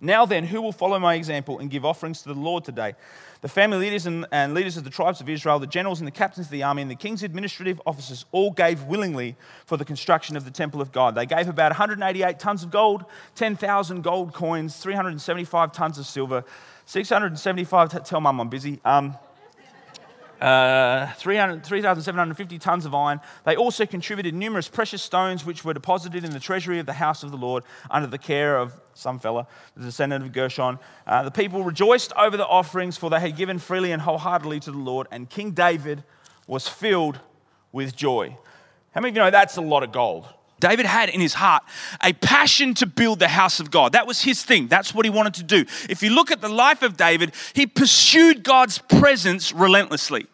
Now 0.00 0.26
then, 0.26 0.44
who 0.44 0.62
will 0.62 0.70
follow 0.70 1.00
my 1.00 1.14
example 1.14 1.58
and 1.58 1.68
give 1.68 1.84
offerings 1.84 2.22
to 2.22 2.28
the 2.28 2.38
Lord 2.38 2.64
today? 2.64 2.94
The 3.40 3.48
family 3.48 3.78
leaders 3.78 4.06
and, 4.06 4.26
and, 4.32 4.52
leaders 4.52 4.76
of 4.76 4.82
the 4.82 4.90
tribes 4.90 5.20
of 5.20 5.28
Israel, 5.28 5.60
the 5.60 5.66
generals 5.66 6.00
and 6.00 6.06
the 6.06 6.12
captains 6.12 6.48
of 6.48 6.50
the 6.50 6.64
army, 6.64 6.82
and 6.82 6.90
the 6.90 6.96
king's 6.96 7.22
administrative 7.22 7.80
officers 7.86 8.24
all 8.32 8.50
gave 8.50 8.82
willingly 8.84 9.36
for 9.64 9.76
the 9.76 9.84
construction 9.84 10.36
of 10.36 10.44
the 10.44 10.50
temple 10.50 10.80
of 10.80 10.90
God. 10.90 11.14
They 11.14 11.26
gave 11.26 11.48
about 11.48 11.70
188 11.70 12.38
tons 12.40 12.64
of 12.64 12.70
gold, 12.72 13.04
10,000 13.36 14.02
gold 14.02 14.34
coins, 14.34 14.76
375 14.78 15.70
tons 15.70 15.98
of 15.98 16.06
silver, 16.06 16.44
675. 16.86 18.04
Tell 18.04 18.20
mum 18.20 18.40
I'm 18.40 18.48
busy. 18.48 18.80
Um, 18.84 19.16
uh, 20.40 21.12
3,750 21.14 22.58
tons 22.58 22.86
of 22.86 22.94
iron. 22.94 23.20
They 23.44 23.56
also 23.56 23.86
contributed 23.86 24.34
numerous 24.34 24.68
precious 24.68 25.02
stones 25.02 25.44
which 25.44 25.64
were 25.64 25.74
deposited 25.74 26.24
in 26.24 26.30
the 26.30 26.40
treasury 26.40 26.78
of 26.78 26.86
the 26.86 26.92
house 26.92 27.22
of 27.22 27.30
the 27.30 27.36
Lord 27.36 27.64
under 27.90 28.06
the 28.06 28.18
care 28.18 28.58
of 28.58 28.72
some 28.94 29.18
fella, 29.18 29.46
the 29.76 29.84
descendant 29.84 30.24
of 30.24 30.32
Gershon. 30.32 30.78
Uh, 31.06 31.22
the 31.22 31.30
people 31.30 31.64
rejoiced 31.64 32.12
over 32.14 32.36
the 32.36 32.46
offerings, 32.46 32.96
for 32.96 33.10
they 33.10 33.20
had 33.20 33.36
given 33.36 33.58
freely 33.58 33.92
and 33.92 34.02
wholeheartedly 34.02 34.60
to 34.60 34.70
the 34.70 34.78
Lord, 34.78 35.06
and 35.10 35.28
King 35.28 35.52
David 35.52 36.04
was 36.46 36.68
filled 36.68 37.20
with 37.72 37.94
joy. 37.94 38.36
How 38.92 39.00
many 39.00 39.10
of 39.10 39.16
you 39.16 39.22
know 39.22 39.30
that's 39.30 39.56
a 39.56 39.60
lot 39.60 39.82
of 39.82 39.92
gold? 39.92 40.26
David 40.60 40.86
had 40.86 41.08
in 41.08 41.20
his 41.20 41.34
heart 41.34 41.62
a 42.02 42.12
passion 42.12 42.74
to 42.74 42.86
build 42.86 43.18
the 43.18 43.28
house 43.28 43.60
of 43.60 43.70
God. 43.70 43.92
That 43.92 44.06
was 44.06 44.22
his 44.22 44.42
thing. 44.42 44.68
That's 44.68 44.94
what 44.94 45.04
he 45.04 45.10
wanted 45.10 45.34
to 45.34 45.42
do. 45.42 45.64
If 45.88 46.02
you 46.02 46.10
look 46.10 46.30
at 46.30 46.40
the 46.40 46.48
life 46.48 46.82
of 46.82 46.96
David, 46.96 47.32
he 47.52 47.66
pursued 47.66 48.42
God's 48.42 48.78
presence 48.78 49.52
relentlessly. 49.52 50.26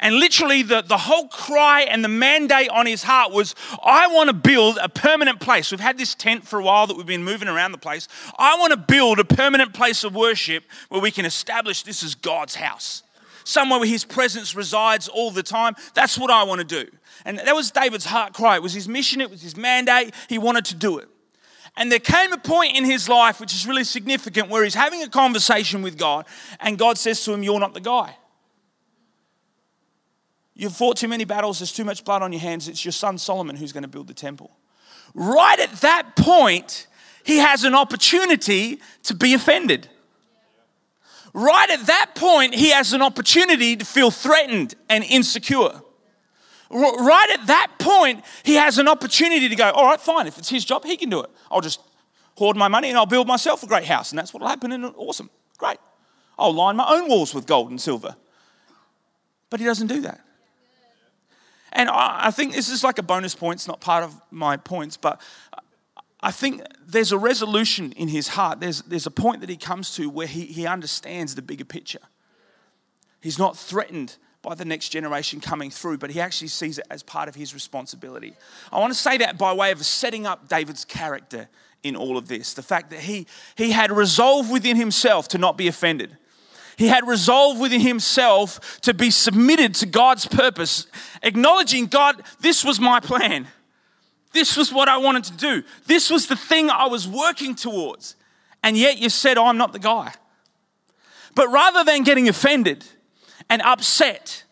And 0.00 0.16
literally, 0.16 0.62
the, 0.62 0.82
the 0.82 0.98
whole 0.98 1.28
cry 1.28 1.82
and 1.82 2.04
the 2.04 2.08
mandate 2.08 2.68
on 2.68 2.86
his 2.86 3.02
heart 3.02 3.32
was 3.32 3.54
I 3.82 4.06
want 4.08 4.28
to 4.28 4.34
build 4.34 4.78
a 4.80 4.88
permanent 4.88 5.40
place. 5.40 5.70
We've 5.70 5.80
had 5.80 5.98
this 5.98 6.14
tent 6.14 6.46
for 6.46 6.58
a 6.58 6.62
while 6.62 6.86
that 6.86 6.96
we've 6.96 7.06
been 7.06 7.24
moving 7.24 7.48
around 7.48 7.72
the 7.72 7.78
place. 7.78 8.06
I 8.38 8.58
want 8.58 8.72
to 8.72 8.76
build 8.76 9.18
a 9.18 9.24
permanent 9.24 9.72
place 9.72 10.04
of 10.04 10.14
worship 10.14 10.64
where 10.88 11.00
we 11.00 11.10
can 11.10 11.24
establish 11.24 11.82
this 11.82 12.02
as 12.02 12.14
God's 12.14 12.56
house, 12.56 13.02
somewhere 13.48 13.80
where 13.80 13.88
his 13.88 14.04
presence 14.04 14.54
resides 14.54 15.08
all 15.08 15.30
the 15.30 15.42
time. 15.42 15.74
That's 15.94 16.18
what 16.18 16.30
I 16.30 16.42
want 16.42 16.60
to 16.60 16.84
do. 16.84 16.90
And 17.24 17.38
that 17.38 17.54
was 17.54 17.70
David's 17.70 18.04
heart 18.04 18.34
cry. 18.34 18.56
It 18.56 18.62
was 18.62 18.74
his 18.74 18.88
mission, 18.88 19.20
it 19.20 19.30
was 19.30 19.42
his 19.42 19.56
mandate. 19.56 20.14
He 20.28 20.38
wanted 20.38 20.66
to 20.66 20.74
do 20.74 20.98
it. 20.98 21.08
And 21.76 21.90
there 21.90 21.98
came 21.98 22.32
a 22.32 22.38
point 22.38 22.76
in 22.76 22.84
his 22.84 23.08
life, 23.08 23.40
which 23.40 23.54
is 23.54 23.66
really 23.66 23.84
significant, 23.84 24.50
where 24.50 24.64
he's 24.64 24.74
having 24.74 25.02
a 25.02 25.08
conversation 25.08 25.80
with 25.80 25.96
God, 25.96 26.26
and 26.60 26.76
God 26.76 26.98
says 26.98 27.24
to 27.24 27.32
him, 27.32 27.42
You're 27.42 27.60
not 27.60 27.72
the 27.72 27.80
guy. 27.80 28.16
You've 30.54 30.74
fought 30.74 30.96
too 30.96 31.08
many 31.08 31.24
battles, 31.24 31.60
there's 31.60 31.72
too 31.72 31.84
much 31.84 32.04
blood 32.04 32.20
on 32.20 32.32
your 32.32 32.40
hands. 32.40 32.68
It's 32.68 32.84
your 32.84 32.92
son 32.92 33.16
Solomon 33.16 33.56
who's 33.56 33.72
going 33.72 33.84
to 33.84 33.88
build 33.88 34.08
the 34.08 34.14
temple. 34.14 34.50
Right 35.14 35.58
at 35.58 35.72
that 35.80 36.16
point, 36.16 36.88
he 37.22 37.38
has 37.38 37.64
an 37.64 37.74
opportunity 37.74 38.80
to 39.04 39.14
be 39.14 39.34
offended. 39.34 39.88
Right 41.34 41.70
at 41.70 41.86
that 41.86 42.12
point, 42.14 42.54
he 42.54 42.70
has 42.70 42.92
an 42.92 43.02
opportunity 43.02 43.76
to 43.76 43.84
feel 43.84 44.10
threatened 44.10 44.74
and 44.88 45.04
insecure. 45.04 45.82
Right 46.70 47.28
at 47.32 47.46
that 47.46 47.72
point, 47.78 48.24
he 48.42 48.54
has 48.54 48.78
an 48.78 48.88
opportunity 48.88 49.48
to 49.48 49.56
go, 49.56 49.70
all 49.70 49.86
right, 49.86 50.00
fine, 50.00 50.26
if 50.26 50.38
it's 50.38 50.48
his 50.48 50.64
job, 50.64 50.84
he 50.84 50.96
can 50.96 51.10
do 51.10 51.20
it. 51.20 51.30
I'll 51.50 51.60
just 51.60 51.80
hoard 52.36 52.56
my 52.56 52.68
money 52.68 52.88
and 52.88 52.98
I'll 52.98 53.06
build 53.06 53.26
myself 53.26 53.62
a 53.62 53.66
great 53.66 53.84
house, 53.84 54.10
and 54.10 54.18
that's 54.18 54.32
what'll 54.32 54.48
happen, 54.48 54.72
and 54.72 54.84
awesome, 54.96 55.30
great. 55.56 55.78
I'll 56.38 56.52
line 56.52 56.76
my 56.76 56.86
own 56.88 57.08
walls 57.08 57.34
with 57.34 57.46
gold 57.46 57.70
and 57.70 57.80
silver. 57.80 58.14
But 59.50 59.60
he 59.60 59.66
doesn't 59.66 59.86
do 59.86 60.02
that. 60.02 60.20
And 61.72 61.88
I 61.90 62.30
think 62.30 62.54
this 62.54 62.68
is 62.68 62.84
like 62.84 62.98
a 62.98 63.02
bonus 63.02 63.34
point, 63.34 63.58
it's 63.58 63.68
not 63.68 63.80
part 63.80 64.04
of 64.04 64.20
my 64.30 64.56
points, 64.56 64.96
but 64.96 65.20
I 66.20 66.30
think 66.30 66.62
there's 66.84 67.12
a 67.12 67.18
resolution 67.18 67.92
in 67.92 68.08
his 68.08 68.28
heart. 68.28 68.60
There's, 68.60 68.82
there's 68.82 69.06
a 69.06 69.10
point 69.10 69.40
that 69.40 69.50
he 69.50 69.56
comes 69.56 69.94
to 69.96 70.10
where 70.10 70.26
he, 70.26 70.46
he 70.46 70.66
understands 70.66 71.34
the 71.34 71.42
bigger 71.42 71.64
picture. 71.64 72.00
He's 73.20 73.38
not 73.38 73.56
threatened 73.56 74.16
by 74.42 74.54
the 74.54 74.64
next 74.64 74.88
generation 74.90 75.40
coming 75.40 75.70
through, 75.70 75.98
but 75.98 76.10
he 76.10 76.20
actually 76.20 76.48
sees 76.48 76.78
it 76.78 76.86
as 76.90 77.02
part 77.02 77.28
of 77.28 77.34
his 77.34 77.54
responsibility. 77.54 78.34
I 78.72 78.78
want 78.78 78.92
to 78.92 78.98
say 78.98 79.18
that 79.18 79.38
by 79.38 79.52
way 79.52 79.70
of 79.70 79.84
setting 79.84 80.26
up 80.26 80.48
David's 80.48 80.84
character 80.84 81.48
in 81.82 81.94
all 81.96 82.16
of 82.16 82.28
this. 82.28 82.54
The 82.54 82.62
fact 82.62 82.90
that 82.90 83.00
he, 83.00 83.26
he 83.56 83.70
had 83.70 83.92
resolved 83.92 84.50
within 84.50 84.76
himself 84.76 85.28
to 85.28 85.38
not 85.38 85.56
be 85.56 85.68
offended. 85.68 86.16
He 86.76 86.86
had 86.86 87.06
resolved 87.06 87.60
within 87.60 87.80
himself 87.80 88.80
to 88.82 88.94
be 88.94 89.10
submitted 89.10 89.74
to 89.76 89.86
God's 89.86 90.26
purpose, 90.26 90.86
acknowledging 91.22 91.86
God, 91.86 92.22
this 92.40 92.64
was 92.64 92.78
my 92.78 93.00
plan. 93.00 93.48
This 94.32 94.56
was 94.56 94.72
what 94.72 94.88
I 94.88 94.98
wanted 94.98 95.24
to 95.24 95.32
do. 95.32 95.62
This 95.86 96.10
was 96.10 96.26
the 96.26 96.36
thing 96.36 96.70
I 96.70 96.86
was 96.86 97.08
working 97.08 97.54
towards. 97.54 98.14
And 98.62 98.76
yet 98.76 98.98
you 98.98 99.08
said, 99.08 99.38
oh, 99.38 99.46
I'm 99.46 99.56
not 99.56 99.72
the 99.72 99.78
guy. 99.78 100.12
But 101.34 101.48
rather 101.50 101.84
than 101.84 102.02
getting 102.02 102.28
offended 102.28 102.84
and 103.48 103.62
upset 103.62 104.44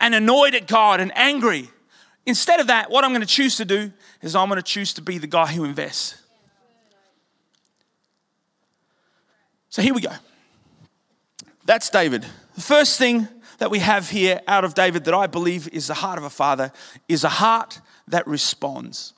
and 0.00 0.14
annoyed 0.14 0.54
at 0.54 0.66
God 0.66 1.00
and 1.00 1.12
angry, 1.16 1.68
instead 2.24 2.60
of 2.60 2.68
that, 2.68 2.90
what 2.90 3.04
I'm 3.04 3.10
going 3.10 3.20
to 3.20 3.26
choose 3.26 3.56
to 3.56 3.64
do 3.64 3.92
is 4.22 4.34
I'm 4.34 4.48
going 4.48 4.56
to 4.58 4.62
choose 4.62 4.94
to 4.94 5.02
be 5.02 5.18
the 5.18 5.26
guy 5.26 5.46
who 5.46 5.64
invests. 5.64 6.22
So 9.68 9.82
here 9.82 9.92
we 9.92 10.00
go. 10.00 10.12
That's 11.66 11.90
David. 11.90 12.24
The 12.54 12.60
first 12.60 12.98
thing 12.98 13.28
that 13.58 13.70
we 13.70 13.80
have 13.80 14.08
here 14.08 14.40
out 14.48 14.64
of 14.64 14.74
David 14.74 15.04
that 15.04 15.14
I 15.14 15.26
believe 15.26 15.68
is 15.68 15.88
the 15.88 15.94
heart 15.94 16.18
of 16.18 16.24
a 16.24 16.30
father 16.30 16.72
is 17.08 17.24
a 17.24 17.28
heart 17.28 17.80
that 18.06 18.26
responds. 18.26 19.12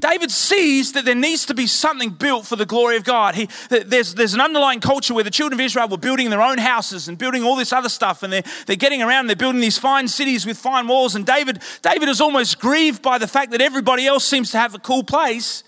David 0.00 0.30
sees 0.30 0.92
that 0.92 1.04
there 1.04 1.14
needs 1.14 1.46
to 1.46 1.54
be 1.54 1.66
something 1.66 2.10
built 2.10 2.46
for 2.46 2.56
the 2.56 2.66
glory 2.66 2.96
of 2.96 3.04
God. 3.04 3.34
He, 3.34 3.48
there's, 3.68 4.14
there's 4.14 4.34
an 4.34 4.40
underlying 4.40 4.80
culture 4.80 5.14
where 5.14 5.24
the 5.24 5.30
children 5.30 5.60
of 5.60 5.64
Israel 5.64 5.88
were 5.88 5.98
building 5.98 6.30
their 6.30 6.42
own 6.42 6.58
houses 6.58 7.08
and 7.08 7.16
building 7.16 7.44
all 7.44 7.56
this 7.56 7.72
other 7.72 7.88
stuff, 7.88 8.22
and 8.22 8.32
they're, 8.32 8.42
they're 8.66 8.76
getting 8.76 9.02
around, 9.02 9.28
they're 9.28 9.36
building 9.36 9.60
these 9.60 9.78
fine 9.78 10.08
cities 10.08 10.44
with 10.44 10.58
fine 10.58 10.88
walls. 10.88 11.14
And 11.14 11.24
David, 11.24 11.62
David 11.82 12.08
is 12.08 12.20
almost 12.20 12.58
grieved 12.58 13.02
by 13.02 13.18
the 13.18 13.28
fact 13.28 13.52
that 13.52 13.60
everybody 13.60 14.06
else 14.06 14.24
seems 14.24 14.50
to 14.50 14.58
have 14.58 14.74
a 14.74 14.78
cool 14.78 15.04
place 15.04 15.62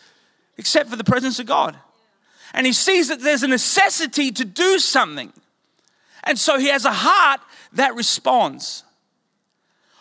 except 0.58 0.90
for 0.90 0.96
the 0.96 1.04
presence 1.04 1.38
of 1.38 1.46
God. 1.46 1.78
And 2.52 2.66
he 2.66 2.72
sees 2.72 3.08
that 3.08 3.20
there's 3.20 3.42
a 3.42 3.48
necessity 3.48 4.32
to 4.32 4.44
do 4.44 4.78
something. 4.78 5.32
And 6.24 6.38
so 6.38 6.58
he 6.58 6.68
has 6.68 6.84
a 6.84 6.92
heart 6.92 7.40
that 7.74 7.94
responds. 7.94 8.82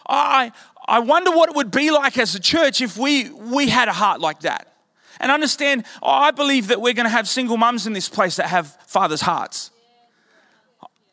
I, 0.07 0.51
I 0.87 0.99
wonder 0.99 1.31
what 1.31 1.49
it 1.49 1.55
would 1.55 1.71
be 1.71 1.91
like 1.91 2.17
as 2.17 2.35
a 2.35 2.39
church 2.39 2.81
if 2.81 2.97
we, 2.97 3.29
we 3.29 3.67
had 3.67 3.87
a 3.87 3.93
heart 3.93 4.21
like 4.21 4.41
that. 4.41 4.71
And 5.19 5.31
understand, 5.31 5.85
oh, 6.03 6.09
I 6.09 6.31
believe 6.31 6.67
that 6.67 6.81
we're 6.81 6.93
going 6.93 7.05
to 7.05 7.09
have 7.11 7.27
single 7.27 7.57
mums 7.57 7.87
in 7.87 7.93
this 7.93 8.09
place 8.09 8.35
that 8.35 8.47
have 8.47 8.75
fathers' 8.85 9.21
hearts. 9.21 9.71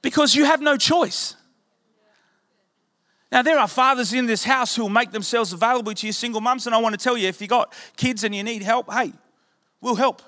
Because 0.03 0.35
you 0.35 0.45
have 0.45 0.61
no 0.61 0.77
choice. 0.77 1.37
Now, 3.31 3.41
there 3.41 3.59
are 3.59 3.69
fathers 3.69 4.13
in 4.13 4.27
this 4.27 4.45
house 4.45 4.77
who 4.77 4.83
will 4.83 4.91
make 4.91 5.11
themselves 5.13 5.53
available 5.53 5.95
to 5.95 6.07
your 6.07 6.13
single 6.13 6.43
mums, 6.43 6.67
and 6.67 6.75
I 6.75 6.79
want 6.79 6.99
to 6.99 7.03
tell 7.03 7.17
you 7.17 7.29
if 7.29 7.41
you 7.41 7.47
got 7.47 7.73
kids 7.97 8.25
and 8.25 8.35
you 8.35 8.43
need 8.43 8.63
help, 8.63 8.93
hey, 8.93 9.13
we'll 9.81 9.95
help. 9.95 10.21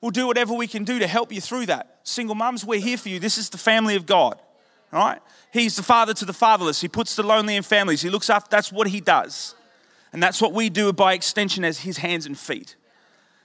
We'll 0.00 0.10
do 0.12 0.26
whatever 0.26 0.54
we 0.54 0.66
can 0.66 0.84
do 0.84 1.00
to 1.00 1.06
help 1.06 1.32
you 1.32 1.40
through 1.42 1.66
that. 1.66 1.98
Single 2.04 2.34
mums, 2.34 2.64
we're 2.64 2.80
here 2.80 2.96
for 2.96 3.10
you. 3.10 3.18
This 3.18 3.36
is 3.36 3.50
the 3.50 3.58
family 3.58 3.96
of 3.96 4.06
God. 4.06 4.40
All 4.92 5.04
right? 5.04 5.20
He's 5.52 5.76
the 5.76 5.82
father 5.82 6.14
to 6.14 6.24
the 6.24 6.32
fatherless. 6.32 6.80
He 6.80 6.88
puts 6.88 7.16
the 7.16 7.22
lonely 7.22 7.56
in 7.56 7.62
families. 7.62 8.02
He 8.02 8.10
looks 8.10 8.30
after, 8.30 8.48
that's 8.50 8.72
what 8.72 8.88
he 8.88 9.00
does. 9.00 9.54
And 10.12 10.22
that's 10.22 10.40
what 10.40 10.52
we 10.52 10.68
do 10.68 10.92
by 10.92 11.14
extension 11.14 11.64
as 11.64 11.80
his 11.80 11.98
hands 11.98 12.26
and 12.26 12.36
feet. 12.36 12.76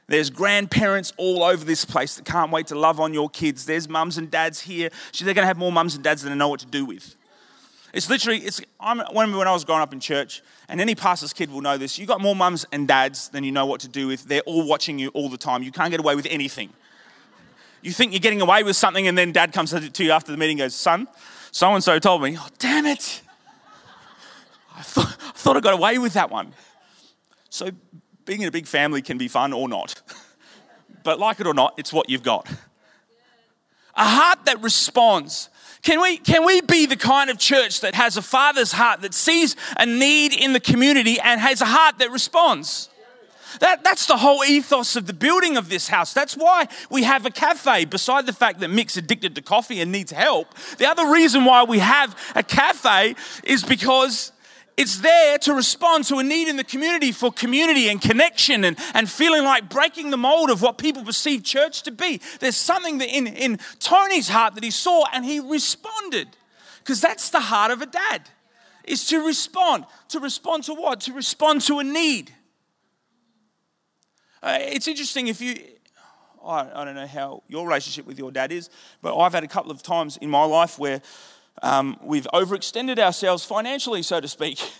There's 0.07 0.29
grandparents 0.29 1.13
all 1.17 1.43
over 1.43 1.65
this 1.65 1.83
place 1.83 2.15
that 2.15 2.25
can't 2.25 2.51
wait 2.51 2.67
to 2.67 2.75
love 2.75 2.99
on 2.99 3.13
your 3.13 3.29
kids. 3.29 3.65
There's 3.65 3.89
mums 3.89 4.17
and 4.17 4.29
dads 4.29 4.61
here. 4.61 4.89
They're 5.19 5.33
going 5.33 5.43
to 5.43 5.47
have 5.47 5.57
more 5.57 5.71
mums 5.71 5.95
and 5.95 6.03
dads 6.03 6.21
than 6.21 6.31
they 6.31 6.37
know 6.37 6.47
what 6.47 6.59
to 6.59 6.67
do 6.67 6.85
with. 6.85 7.15
It's 7.91 8.09
literally, 8.09 8.39
it's, 8.39 8.61
I 8.79 8.91
remember 8.91 9.37
when 9.37 9.47
I 9.47 9.53
was 9.53 9.63
growing 9.63 9.81
up 9.81 9.93
in 9.93 10.01
church, 10.01 10.43
and 10.67 10.81
any 10.81 10.95
pastor's 10.95 11.31
kid 11.31 11.49
will 11.49 11.61
know 11.61 11.77
this. 11.77 11.97
You've 11.97 12.09
got 12.09 12.19
more 12.19 12.35
mums 12.35 12.65
and 12.71 12.87
dads 12.87 13.29
than 13.29 13.45
you 13.45 13.53
know 13.53 13.65
what 13.65 13.79
to 13.81 13.87
do 13.87 14.07
with. 14.07 14.25
They're 14.25 14.41
all 14.41 14.67
watching 14.67 14.99
you 14.99 15.09
all 15.09 15.29
the 15.29 15.37
time. 15.37 15.63
You 15.63 15.71
can't 15.71 15.91
get 15.91 16.01
away 16.01 16.15
with 16.15 16.27
anything. 16.29 16.71
you 17.81 17.91
think 17.91 18.11
you're 18.11 18.19
getting 18.19 18.41
away 18.41 18.63
with 18.63 18.75
something, 18.75 19.07
and 19.07 19.17
then 19.17 19.31
dad 19.31 19.53
comes 19.53 19.71
to 19.71 20.03
you 20.03 20.11
after 20.11 20.31
the 20.31 20.37
meeting 20.37 20.59
and 20.59 20.65
goes, 20.65 20.75
Son, 20.75 21.07
so 21.55 21.73
and 21.73 21.81
so 21.81 21.97
told 21.99 22.21
me, 22.21 22.35
oh, 22.37 22.47
damn 22.59 22.85
it. 22.85 23.21
I 24.75 24.81
thought, 24.81 25.07
I 25.07 25.31
thought 25.31 25.55
I 25.55 25.61
got 25.61 25.73
away 25.73 25.97
with 25.97 26.11
that 26.11 26.29
one. 26.29 26.53
So, 27.49 27.69
being 28.25 28.41
in 28.41 28.49
a 28.49 28.51
big 28.51 28.67
family 28.67 29.01
can 29.01 29.17
be 29.17 29.29
fun 29.29 29.53
or 29.53 29.69
not. 29.69 30.01
but, 31.03 31.17
like 31.17 31.39
it 31.39 31.47
or 31.47 31.53
not, 31.53 31.73
it's 31.77 31.93
what 31.93 32.09
you've 32.09 32.23
got. 32.23 32.49
A 33.95 34.03
heart 34.03 34.39
that 34.47 34.61
responds. 34.61 35.47
Can 35.81 36.01
we, 36.01 36.17
can 36.17 36.43
we 36.43 36.59
be 36.59 36.87
the 36.87 36.97
kind 36.97 37.29
of 37.29 37.37
church 37.37 37.79
that 37.79 37.95
has 37.95 38.17
a 38.17 38.21
father's 38.21 38.73
heart 38.73 38.99
that 39.03 39.13
sees 39.13 39.55
a 39.77 39.85
need 39.85 40.33
in 40.33 40.51
the 40.51 40.59
community 40.59 41.21
and 41.21 41.39
has 41.39 41.61
a 41.61 41.65
heart 41.65 41.99
that 41.99 42.11
responds? 42.11 42.89
That, 43.59 43.83
that's 43.83 44.05
the 44.05 44.17
whole 44.17 44.43
ethos 44.43 44.95
of 44.95 45.07
the 45.07 45.13
building 45.13 45.57
of 45.57 45.69
this 45.69 45.87
house. 45.87 46.13
That's 46.13 46.35
why 46.35 46.67
we 46.89 47.03
have 47.03 47.25
a 47.25 47.31
cafe, 47.31 47.85
beside 47.85 48.25
the 48.25 48.33
fact 48.33 48.59
that 48.59 48.69
Mick's 48.69 48.97
addicted 48.97 49.35
to 49.35 49.41
coffee 49.41 49.81
and 49.81 49.91
needs 49.91 50.11
help. 50.11 50.47
The 50.77 50.87
other 50.87 51.11
reason 51.11 51.45
why 51.45 51.63
we 51.63 51.79
have 51.79 52.15
a 52.35 52.43
cafe 52.43 53.15
is 53.43 53.63
because 53.63 54.31
it's 54.77 54.99
there 54.99 55.37
to 55.39 55.53
respond 55.53 56.03
to 56.05 56.17
a 56.17 56.23
need 56.23 56.49
in 56.49 56.57
the 56.57 56.63
community 56.63 57.11
for 57.11 57.31
community 57.31 57.87
and 57.87 58.01
connection 58.01 58.65
and, 58.65 58.77
and 58.93 59.09
feeling 59.09 59.43
like 59.43 59.69
breaking 59.69 60.11
the 60.11 60.17
mold 60.17 60.49
of 60.49 60.61
what 60.61 60.77
people 60.77 61.03
perceive 61.03 61.43
church 61.43 61.83
to 61.83 61.91
be. 61.91 62.19
There's 62.39 62.57
something 62.57 62.97
that 62.97 63.07
in, 63.07 63.27
in 63.27 63.59
Tony's 63.79 64.27
heart 64.27 64.55
that 64.55 64.63
he 64.63 64.71
saw 64.71 65.05
and 65.13 65.23
he 65.23 65.39
responded. 65.39 66.27
Because 66.79 67.01
that's 67.01 67.29
the 67.29 67.39
heart 67.39 67.71
of 67.71 67.81
a 67.81 67.87
dad, 67.87 68.29
is 68.83 69.07
to 69.07 69.25
respond. 69.25 69.85
To 70.09 70.19
respond 70.19 70.65
to 70.65 70.73
what? 70.73 71.01
To 71.01 71.13
respond 71.13 71.61
to 71.61 71.79
a 71.79 71.83
need. 71.83 72.31
Uh, 74.45 74.59
it's 74.61 74.87
interesting 74.87 75.27
if 75.27 75.41
you, 75.41 75.55
I, 76.45 76.69
I, 76.75 76.85
don't 76.85 76.93
know 76.93 77.07
how 77.07 77.41
your 77.47 77.65
relationship 77.65 78.05
with 78.05 78.19
your 78.19 78.29
dad 78.29 78.51
is, 78.51 78.69
but 79.01 79.17
I've 79.17 79.33
had 79.33 79.43
a 79.43 79.47
couple 79.47 79.71
of 79.71 79.81
times 79.81 80.17
in 80.17 80.29
my 80.29 80.43
life 80.43 80.77
where 80.77 81.01
um, 81.63 81.97
we've 82.03 82.27
overextended 82.31 82.99
ourselves 82.99 83.43
financially, 83.43 84.03
so 84.03 84.21
to 84.21 84.27
speak. 84.27 84.59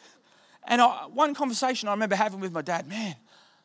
And 0.68 0.82
I, 0.82 1.06
one 1.14 1.36
conversation 1.36 1.88
I 1.88 1.92
remember 1.92 2.16
having 2.16 2.40
with 2.40 2.52
my 2.52 2.64
dad, 2.64 2.88
man, 2.88 3.16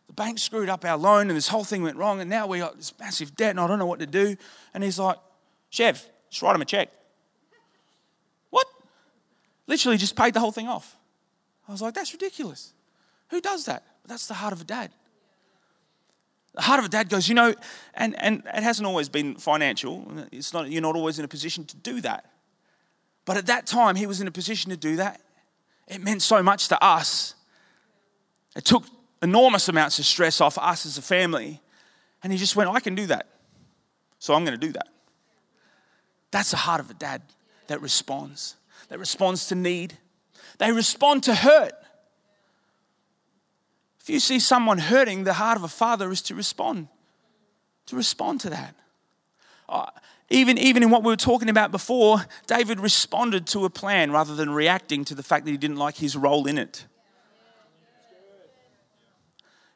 the 0.07 0.13
bank 0.13 0.39
screwed 0.39 0.69
up 0.69 0.85
our 0.85 0.99
loan 0.99 1.29
and 1.29 1.31
this 1.31 1.49
whole 1.49 1.65
thing 1.65 1.83
went 1.83 1.97
wrong, 1.97 2.21
and 2.21 2.29
now 2.29 2.47
we 2.47 2.59
got 2.59 2.77
this 2.77 2.93
massive 3.01 3.35
debt 3.37 3.53
and 3.53 3.59
I 3.59 3.67
don't 3.67 3.79
know 3.79 3.87
what 3.87 4.01
to 4.01 4.07
do. 4.07 4.37
And 4.75 4.85
he's 4.85 4.99
like, 4.99 5.17
Chef, 5.71 6.07
just 6.29 6.43
write 6.43 6.55
him 6.55 6.61
a 6.61 6.67
check. 6.67 6.91
What? 8.51 8.67
Literally 9.67 9.97
just 9.97 10.15
paid 10.15 10.35
the 10.35 10.41
whole 10.41 10.53
thing 10.53 10.69
off. 10.69 10.95
I 11.67 11.73
was 11.73 11.81
like, 11.81 11.95
that's 11.95 12.13
ridiculous. 12.13 12.75
Who 13.31 13.41
does 13.41 13.65
that? 13.65 13.83
But 14.03 14.11
that's 14.11 14.27
the 14.27 14.35
heart 14.35 14.53
of 14.53 14.61
a 14.61 14.65
dad. 14.65 14.91
The 16.55 16.63
heart 16.63 16.81
of 16.81 16.85
a 16.85 16.89
dad 16.89 17.09
goes, 17.09 17.29
you 17.29 17.35
know, 17.35 17.55
and, 17.95 18.21
and 18.21 18.43
it 18.55 18.63
hasn't 18.63 18.87
always 18.87 19.09
been 19.09 19.37
financial. 19.37 20.07
It's 20.33 20.53
not, 20.53 20.71
you're 20.71 20.83
not 20.83 20.97
always 20.97 21.19
in 21.19 21.25
a 21.25 21.29
position 21.29 21.65
to 21.67 21.77
do 21.77 22.01
that. 22.01 22.31
But 23.25 23.37
at 23.37 23.47
that 23.47 23.67
time, 23.67 23.95
he 23.95 24.07
was 24.07 24.21
in 24.21 24.27
a 24.27 24.33
position 24.33 24.71
to 24.71 24.77
do 24.77 24.97
that. 24.97 25.21
It 25.87 26.03
meant 26.03 26.23
so 26.23 26.43
much 26.43 26.69
to 26.69 26.85
us. 26.85 27.35
It 28.57 28.65
took 28.65 28.85
enormous 29.23 29.69
amounts 29.69 29.99
of 29.99 30.07
stress 30.07 30.41
off 30.41 30.59
us 30.59 30.87
as 30.87 30.99
a 30.99 31.03
family. 31.03 31.61
And 32.23 32.33
he 32.33 32.39
just 32.39 32.57
went, 32.57 32.71
I 32.71 32.81
can 32.81 32.95
do 32.95 33.07
that. 33.07 33.27
So 34.19 34.35
I'm 34.35 34.45
going 34.45 34.59
to 34.59 34.67
do 34.67 34.73
that. 34.73 34.89
That's 36.31 36.51
the 36.51 36.57
heart 36.57 36.81
of 36.81 36.91
a 36.91 36.95
dad 36.95 37.23
that 37.69 37.81
responds, 37.81 38.57
that 38.89 38.99
responds 38.99 39.47
to 39.49 39.55
need. 39.55 39.97
They 40.59 40.73
respond 40.73 41.23
to 41.25 41.35
hurt. 41.35 41.73
If 44.11 44.15
you 44.15 44.19
see 44.19 44.41
someone 44.41 44.79
hurting, 44.79 45.23
the 45.23 45.35
heart 45.35 45.57
of 45.57 45.63
a 45.63 45.69
father 45.69 46.11
is 46.11 46.21
to 46.23 46.35
respond, 46.35 46.89
to 47.87 47.95
respond 47.95 48.41
to 48.41 48.51
that. 48.51 48.75
Uh, 49.69 49.87
even, 50.29 50.59
even 50.59 50.83
in 50.83 50.91
what 50.91 51.05
we 51.05 51.13
were 51.13 51.17
talking 51.17 51.49
about 51.49 51.71
before, 51.71 52.27
David 52.49 52.81
responded 52.81 53.47
to 53.47 53.65
a 53.67 53.71
plan 53.71 54.11
rather 54.11 54.35
than 54.35 54.51
reacting 54.51 55.05
to 55.05 55.15
the 55.15 55.23
fact 55.23 55.45
that 55.45 55.53
he 55.53 55.57
didn't 55.57 55.77
like 55.77 55.97
his 55.97 56.17
role 56.17 56.49
in 56.49 56.59
it. 56.59 56.87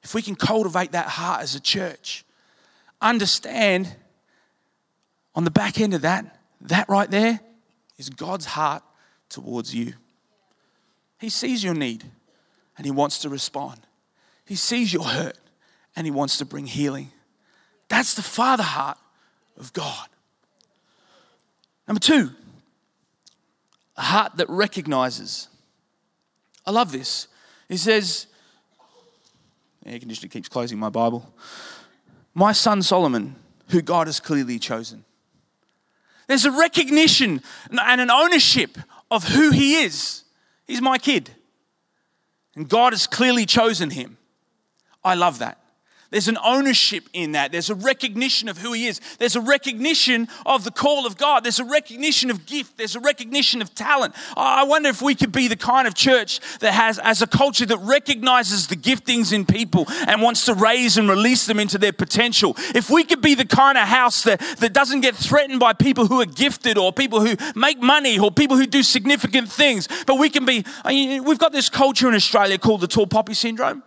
If 0.02 0.14
we 0.14 0.20
can 0.20 0.34
cultivate 0.34 0.90
that 0.90 1.06
heart 1.06 1.42
as 1.42 1.54
a 1.54 1.60
church, 1.60 2.24
understand 3.00 3.94
on 5.36 5.44
the 5.44 5.52
back 5.52 5.80
end 5.80 5.94
of 5.94 6.02
that, 6.02 6.40
that 6.62 6.88
right 6.88 7.08
there 7.08 7.38
is 7.98 8.10
God's 8.10 8.46
heart 8.46 8.82
towards 9.28 9.72
you. 9.72 9.92
He 11.20 11.28
sees 11.28 11.62
your 11.62 11.74
need 11.74 12.02
and 12.76 12.84
He 12.84 12.90
wants 12.90 13.20
to 13.20 13.28
respond. 13.28 13.78
He 14.46 14.56
sees 14.56 14.92
your 14.92 15.04
hurt 15.04 15.38
and 15.96 16.06
he 16.06 16.10
wants 16.10 16.38
to 16.38 16.44
bring 16.44 16.66
healing. 16.66 17.10
That's 17.88 18.14
the 18.14 18.22
father 18.22 18.62
heart 18.62 18.98
of 19.56 19.72
God. 19.72 20.08
Number 21.86 22.00
two, 22.00 22.30
a 23.96 24.02
heart 24.02 24.36
that 24.36 24.48
recognizes. 24.48 25.48
I 26.66 26.70
love 26.70 26.92
this. 26.92 27.28
He 27.68 27.76
says, 27.76 28.26
air 29.84 29.98
conditioner 29.98 30.28
keeps 30.28 30.48
closing 30.48 30.78
my 30.78 30.88
Bible. 30.88 31.32
My 32.34 32.52
son 32.52 32.82
Solomon, 32.82 33.36
who 33.68 33.80
God 33.80 34.06
has 34.08 34.18
clearly 34.18 34.58
chosen. 34.58 35.04
There's 36.26 36.44
a 36.46 36.50
recognition 36.50 37.42
and 37.70 38.00
an 38.00 38.10
ownership 38.10 38.78
of 39.10 39.24
who 39.24 39.50
he 39.50 39.82
is. 39.82 40.24
He's 40.66 40.80
my 40.80 40.98
kid. 40.98 41.30
And 42.56 42.68
God 42.68 42.92
has 42.92 43.06
clearly 43.06 43.46
chosen 43.46 43.90
him. 43.90 44.16
I 45.04 45.14
love 45.14 45.40
that. 45.40 45.58
There's 46.14 46.28
an 46.28 46.38
ownership 46.44 47.08
in 47.12 47.32
that. 47.32 47.50
There's 47.50 47.70
a 47.70 47.74
recognition 47.74 48.48
of 48.48 48.58
who 48.58 48.72
He 48.72 48.86
is. 48.86 49.00
There's 49.18 49.34
a 49.34 49.40
recognition 49.40 50.28
of 50.46 50.62
the 50.62 50.70
call 50.70 51.06
of 51.06 51.16
God. 51.16 51.42
There's 51.42 51.58
a 51.58 51.64
recognition 51.64 52.30
of 52.30 52.46
gift. 52.46 52.78
There's 52.78 52.94
a 52.94 53.00
recognition 53.00 53.60
of 53.60 53.74
talent. 53.74 54.14
I 54.36 54.62
wonder 54.62 54.88
if 54.88 55.02
we 55.02 55.16
could 55.16 55.32
be 55.32 55.48
the 55.48 55.56
kind 55.56 55.88
of 55.88 55.94
church 55.94 56.38
that 56.60 56.72
has, 56.72 57.00
as 57.00 57.20
a 57.20 57.26
culture, 57.26 57.66
that 57.66 57.78
recognizes 57.78 58.68
the 58.68 58.76
giftings 58.76 59.32
in 59.32 59.44
people 59.44 59.86
and 60.06 60.22
wants 60.22 60.44
to 60.44 60.54
raise 60.54 60.96
and 60.96 61.08
release 61.08 61.46
them 61.46 61.58
into 61.58 61.78
their 61.78 61.92
potential. 61.92 62.54
If 62.76 62.90
we 62.90 63.02
could 63.02 63.20
be 63.20 63.34
the 63.34 63.44
kind 63.44 63.76
of 63.76 63.88
house 63.88 64.22
that, 64.22 64.40
that 64.60 64.72
doesn't 64.72 65.00
get 65.00 65.16
threatened 65.16 65.58
by 65.58 65.72
people 65.72 66.06
who 66.06 66.20
are 66.20 66.26
gifted 66.26 66.78
or 66.78 66.92
people 66.92 67.26
who 67.26 67.34
make 67.56 67.82
money 67.82 68.20
or 68.20 68.30
people 68.30 68.56
who 68.56 68.66
do 68.66 68.84
significant 68.84 69.50
things, 69.50 69.88
but 70.06 70.14
we 70.14 70.30
can 70.30 70.44
be, 70.44 70.64
we've 70.84 71.40
got 71.40 71.50
this 71.50 71.68
culture 71.68 72.06
in 72.08 72.14
Australia 72.14 72.56
called 72.56 72.82
the 72.82 72.86
tall 72.86 73.08
poppy 73.08 73.34
syndrome 73.34 73.82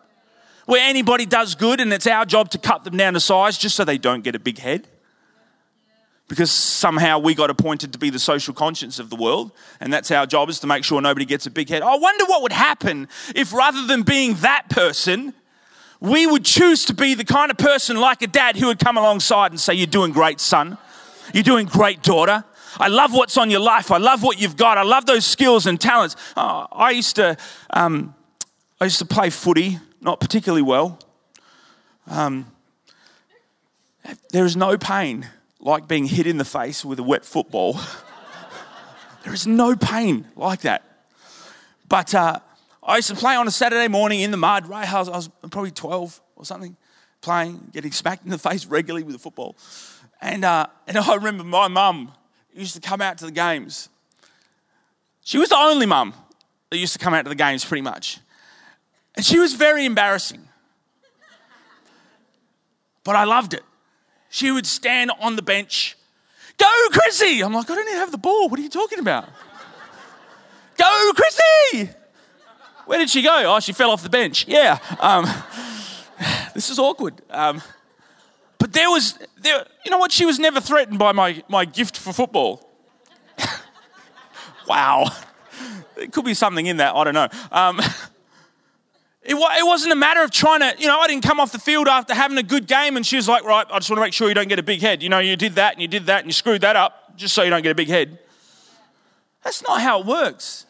where 0.67 0.87
anybody 0.87 1.25
does 1.25 1.55
good 1.55 1.79
and 1.79 1.91
it's 1.91 2.05
our 2.05 2.25
job 2.25 2.49
to 2.51 2.57
cut 2.57 2.83
them 2.83 2.97
down 2.97 3.13
to 3.13 3.19
size 3.19 3.57
just 3.57 3.75
so 3.75 3.85
they 3.85 3.97
don't 3.97 4.23
get 4.23 4.35
a 4.35 4.39
big 4.39 4.59
head. 4.59 4.87
Because 6.27 6.51
somehow 6.51 7.19
we 7.19 7.33
got 7.33 7.49
appointed 7.49 7.93
to 7.93 7.97
be 7.97 8.09
the 8.09 8.19
social 8.19 8.53
conscience 8.53 8.99
of 8.99 9.09
the 9.09 9.15
world, 9.15 9.53
and 9.79 9.93
that's 9.93 10.11
our 10.11 10.25
job 10.25 10.49
is 10.49 10.59
to 10.59 10.67
make 10.67 10.83
sure 10.83 10.99
nobody 10.99 11.23
gets 11.23 11.45
a 11.45 11.49
big 11.49 11.69
head. 11.69 11.81
I 11.81 11.95
wonder 11.95 12.25
what 12.25 12.41
would 12.41 12.51
happen 12.51 13.07
if 13.33 13.53
rather 13.53 13.87
than 13.87 14.03
being 14.03 14.33
that 14.35 14.69
person, 14.69 15.33
we 16.01 16.27
would 16.27 16.43
choose 16.43 16.83
to 16.85 16.93
be 16.93 17.13
the 17.13 17.23
kind 17.23 17.49
of 17.49 17.57
person 17.57 17.95
like 17.95 18.21
a 18.21 18.27
dad 18.27 18.57
who 18.57 18.67
would 18.67 18.77
come 18.77 18.97
alongside 18.97 19.51
and 19.51 19.59
say, 19.59 19.73
You're 19.73 19.87
doing 19.87 20.11
great, 20.11 20.41
son. 20.41 20.77
You're 21.33 21.43
doing 21.43 21.65
great, 21.65 22.03
daughter. 22.03 22.43
I 22.77 22.89
love 22.89 23.13
what's 23.13 23.37
on 23.37 23.49
your 23.49 23.61
life. 23.61 23.89
I 23.89 23.97
love 23.97 24.21
what 24.21 24.39
you've 24.39 24.57
got. 24.57 24.77
I 24.77 24.83
love 24.83 25.05
those 25.05 25.25
skills 25.25 25.65
and 25.65 25.79
talents. 25.79 26.17
Oh, 26.35 26.67
I 26.73 26.91
used 26.91 27.15
to, 27.15 27.37
um, 27.69 28.13
I 28.81 28.83
used 28.83 28.99
to 28.99 29.05
play 29.05 29.29
footy 29.29 29.79
not 30.01 30.19
particularly 30.19 30.61
well. 30.61 30.99
Um, 32.07 32.51
there 34.31 34.45
is 34.45 34.55
no 34.55 34.77
pain 34.77 35.27
like 35.59 35.87
being 35.87 36.05
hit 36.05 36.27
in 36.27 36.37
the 36.37 36.45
face 36.45 36.85
with 36.85 36.99
a 36.99 37.03
wet 37.03 37.25
football. 37.25 37.73
there 39.23 39.33
is 39.33 39.47
no 39.47 39.75
pain 39.75 40.27
like 40.35 40.61
that. 40.61 40.83
But 41.89 42.13
uh, 42.13 42.39
I 42.83 42.97
used 42.97 43.09
to 43.09 43.15
play 43.15 43.35
on 43.35 43.47
a 43.47 43.51
Saturday 43.51 43.87
morning 43.87 44.21
in 44.21 44.31
the 44.31 44.37
mud. 44.37 44.67
Right, 44.67 44.91
I 44.91 44.99
was, 44.99 45.09
I 45.09 45.15
was 45.15 45.29
probably 45.49 45.71
12 45.71 46.21
or 46.35 46.45
something, 46.45 46.77
playing, 47.21 47.69
getting 47.73 47.91
smacked 47.91 48.23
in 48.23 48.29
the 48.29 48.37
face 48.37 48.65
regularly 48.65 49.03
with 49.03 49.15
a 49.15 49.19
football. 49.19 49.55
And, 50.21 50.45
uh, 50.45 50.67
and 50.87 50.97
I 50.97 51.15
remember 51.15 51.43
my 51.43 51.67
mum 51.67 52.13
used 52.53 52.75
to 52.75 52.81
come 52.81 53.01
out 53.01 53.17
to 53.19 53.25
the 53.25 53.31
games. 53.31 53.89
She 55.23 55.37
was 55.37 55.49
the 55.49 55.57
only 55.57 55.85
mum 55.85 56.13
that 56.69 56.77
used 56.77 56.93
to 56.93 56.99
come 56.99 57.13
out 57.13 57.23
to 57.23 57.29
the 57.29 57.35
games 57.35 57.63
pretty 57.65 57.81
much. 57.81 58.19
And 59.17 59.25
she 59.25 59.39
was 59.39 59.55
very 59.55 59.83
embarrassing. 59.83 60.47
But 63.03 63.15
I 63.15 63.23
loved 63.23 63.55
it. 63.55 63.63
She 64.29 64.51
would 64.51 64.67
stand 64.67 65.11
on 65.19 65.35
the 65.35 65.41
bench, 65.41 65.97
go, 66.57 66.67
Chrissy! 66.91 67.41
I'm 67.41 67.51
like, 67.51 67.69
I 67.69 67.75
don't 67.75 67.87
even 67.87 67.99
have 67.99 68.11
the 68.11 68.17
ball. 68.19 68.47
What 68.47 68.59
are 68.59 68.63
you 68.63 68.69
talking 68.69 68.99
about? 68.99 69.27
go, 70.77 71.11
Chrissy! 71.15 71.89
Where 72.85 72.99
did 72.99 73.09
she 73.09 73.23
go? 73.23 73.55
Oh, 73.55 73.59
she 73.59 73.73
fell 73.73 73.89
off 73.89 74.03
the 74.03 74.09
bench. 74.09 74.47
Yeah. 74.47 74.77
Um, 74.99 75.25
this 76.53 76.69
is 76.69 76.77
awkward. 76.77 77.19
Um, 77.31 77.61
but 78.59 78.71
there 78.73 78.89
was, 78.89 79.17
there, 79.37 79.65
you 79.83 79.89
know 79.89 79.97
what? 79.97 80.11
She 80.11 80.25
was 80.25 80.37
never 80.37 80.61
threatened 80.61 80.99
by 80.99 81.11
my, 81.11 81.43
my 81.47 81.65
gift 81.65 81.97
for 81.97 82.13
football. 82.13 82.69
wow. 84.67 85.09
There 85.95 86.07
could 86.07 86.25
be 86.25 86.35
something 86.35 86.67
in 86.67 86.77
that. 86.77 86.93
I 86.95 87.03
don't 87.03 87.13
know. 87.15 87.29
Um, 87.51 87.81
It, 89.23 89.35
it 89.35 89.65
wasn't 89.65 89.91
a 89.91 89.95
matter 89.95 90.23
of 90.23 90.31
trying 90.31 90.61
to, 90.61 90.73
you 90.79 90.87
know, 90.87 90.99
I 90.99 91.07
didn't 91.07 91.23
come 91.23 91.39
off 91.39 91.51
the 91.51 91.59
field 91.59 91.87
after 91.87 92.13
having 92.13 92.37
a 92.37 92.43
good 92.43 92.67
game 92.67 92.95
and 92.95 93.05
she 93.05 93.15
was 93.15 93.27
like, 93.27 93.43
right, 93.43 93.65
I 93.69 93.79
just 93.79 93.89
want 93.89 93.97
to 93.97 94.01
make 94.01 94.13
sure 94.13 94.29
you 94.29 94.33
don't 94.33 94.47
get 94.47 94.59
a 94.59 94.63
big 94.63 94.81
head. 94.81 95.03
You 95.03 95.09
know, 95.09 95.19
you 95.19 95.35
did 95.35 95.55
that 95.55 95.73
and 95.73 95.81
you 95.81 95.87
did 95.87 96.05
that 96.05 96.19
and 96.19 96.27
you 96.27 96.33
screwed 96.33 96.61
that 96.61 96.75
up 96.75 97.17
just 97.17 97.33
so 97.33 97.43
you 97.43 97.49
don't 97.49 97.63
get 97.63 97.71
a 97.71 97.75
big 97.75 97.89
head. 97.89 98.19
That's 99.43 99.61
not 99.63 99.81
how 99.81 99.99
it 100.01 100.05
works. 100.05 100.65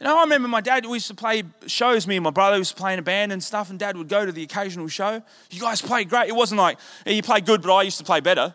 You 0.00 0.04
know, 0.06 0.16
I 0.16 0.22
remember 0.22 0.46
my 0.46 0.60
dad, 0.60 0.86
we 0.86 0.94
used 0.94 1.08
to 1.08 1.14
play 1.14 1.42
shows, 1.66 2.06
me 2.06 2.16
and 2.16 2.22
my 2.22 2.30
brother 2.30 2.56
used 2.56 2.76
to 2.76 2.80
play 2.80 2.92
in 2.92 3.00
a 3.00 3.02
band 3.02 3.32
and 3.32 3.42
stuff, 3.42 3.68
and 3.68 3.78
dad 3.78 3.96
would 3.96 4.08
go 4.08 4.24
to 4.24 4.30
the 4.30 4.44
occasional 4.44 4.86
show. 4.86 5.22
You 5.50 5.60
guys 5.60 5.82
played 5.82 6.08
great. 6.08 6.28
It 6.28 6.36
wasn't 6.36 6.60
like, 6.60 6.78
you 7.04 7.22
played 7.22 7.46
good, 7.46 7.62
but 7.62 7.74
I 7.74 7.82
used 7.82 7.98
to 7.98 8.04
play 8.04 8.20
better. 8.20 8.54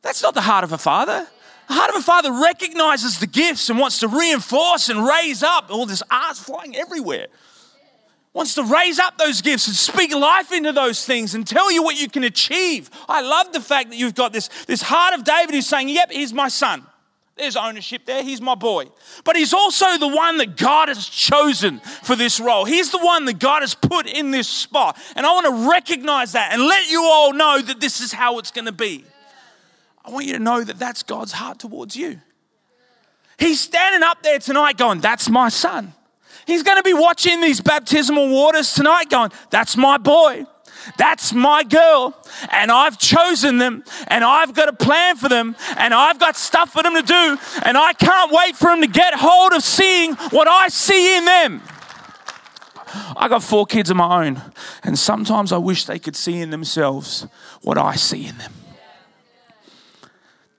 That's 0.00 0.22
not 0.22 0.32
the 0.34 0.40
heart 0.40 0.64
of 0.64 0.72
a 0.72 0.78
father. 0.78 1.26
The 1.72 1.78
heart 1.78 1.88
of 1.88 1.96
a 1.96 2.02
father 2.02 2.30
recognizes 2.30 3.18
the 3.18 3.26
gifts 3.26 3.70
and 3.70 3.78
wants 3.78 4.00
to 4.00 4.08
reinforce 4.08 4.90
and 4.90 5.06
raise 5.06 5.42
up. 5.42 5.70
All 5.70 5.86
this 5.86 6.02
art's 6.10 6.38
flying 6.38 6.76
everywhere. 6.76 7.28
Wants 8.34 8.56
to 8.56 8.62
raise 8.62 8.98
up 8.98 9.16
those 9.16 9.40
gifts 9.40 9.68
and 9.68 9.74
speak 9.74 10.14
life 10.14 10.52
into 10.52 10.72
those 10.72 11.06
things 11.06 11.34
and 11.34 11.46
tell 11.46 11.72
you 11.72 11.82
what 11.82 11.98
you 11.98 12.10
can 12.10 12.24
achieve. 12.24 12.90
I 13.08 13.22
love 13.22 13.54
the 13.54 13.60
fact 13.62 13.88
that 13.88 13.96
you've 13.96 14.14
got 14.14 14.34
this, 14.34 14.48
this 14.66 14.82
heart 14.82 15.14
of 15.14 15.24
David 15.24 15.54
who's 15.54 15.66
saying, 15.66 15.88
Yep, 15.88 16.12
he's 16.12 16.34
my 16.34 16.48
son. 16.48 16.86
There's 17.36 17.56
ownership 17.56 18.04
there. 18.04 18.22
He's 18.22 18.42
my 18.42 18.54
boy. 18.54 18.88
But 19.24 19.36
he's 19.36 19.54
also 19.54 19.96
the 19.96 20.14
one 20.14 20.36
that 20.36 20.58
God 20.58 20.88
has 20.88 21.08
chosen 21.08 21.80
for 22.02 22.16
this 22.16 22.38
role. 22.38 22.66
He's 22.66 22.90
the 22.90 22.98
one 22.98 23.24
that 23.24 23.38
God 23.38 23.62
has 23.62 23.74
put 23.74 24.06
in 24.06 24.30
this 24.30 24.46
spot. 24.46 24.98
And 25.16 25.24
I 25.24 25.32
want 25.32 25.46
to 25.46 25.70
recognize 25.70 26.32
that 26.32 26.52
and 26.52 26.60
let 26.60 26.90
you 26.90 27.02
all 27.02 27.32
know 27.32 27.62
that 27.62 27.80
this 27.80 28.02
is 28.02 28.12
how 28.12 28.38
it's 28.38 28.50
going 28.50 28.66
to 28.66 28.72
be. 28.72 29.06
I 30.04 30.10
want 30.10 30.26
you 30.26 30.32
to 30.34 30.38
know 30.38 30.62
that 30.62 30.78
that's 30.78 31.02
God's 31.02 31.32
heart 31.32 31.58
towards 31.58 31.96
you. 31.96 32.20
He's 33.38 33.60
standing 33.60 34.02
up 34.02 34.22
there 34.22 34.38
tonight 34.38 34.76
going, 34.76 35.00
That's 35.00 35.28
my 35.28 35.48
son. 35.48 35.92
He's 36.46 36.62
going 36.62 36.76
to 36.76 36.82
be 36.82 36.94
watching 36.94 37.40
these 37.40 37.60
baptismal 37.60 38.30
waters 38.30 38.72
tonight 38.72 39.10
going, 39.10 39.30
That's 39.50 39.76
my 39.76 39.98
boy. 39.98 40.46
That's 40.98 41.32
my 41.32 41.62
girl. 41.62 42.16
And 42.50 42.70
I've 42.70 42.98
chosen 42.98 43.58
them. 43.58 43.84
And 44.08 44.24
I've 44.24 44.54
got 44.54 44.68
a 44.68 44.72
plan 44.72 45.16
for 45.16 45.28
them. 45.28 45.56
And 45.76 45.94
I've 45.94 46.18
got 46.18 46.36
stuff 46.36 46.72
for 46.72 46.82
them 46.82 46.94
to 46.94 47.02
do. 47.02 47.38
And 47.64 47.78
I 47.78 47.92
can't 47.92 48.32
wait 48.32 48.56
for 48.56 48.66
them 48.66 48.80
to 48.80 48.88
get 48.88 49.14
hold 49.14 49.52
of 49.52 49.62
seeing 49.62 50.14
what 50.30 50.48
I 50.48 50.68
see 50.68 51.16
in 51.16 51.24
them. 51.24 51.62
I 53.16 53.28
got 53.28 53.42
four 53.42 53.64
kids 53.66 53.90
of 53.90 53.96
my 53.96 54.26
own. 54.26 54.42
And 54.82 54.98
sometimes 54.98 55.52
I 55.52 55.58
wish 55.58 55.84
they 55.84 55.98
could 55.98 56.16
see 56.16 56.40
in 56.40 56.50
themselves 56.50 57.26
what 57.62 57.78
I 57.78 57.94
see 57.94 58.26
in 58.26 58.38
them. 58.38 58.52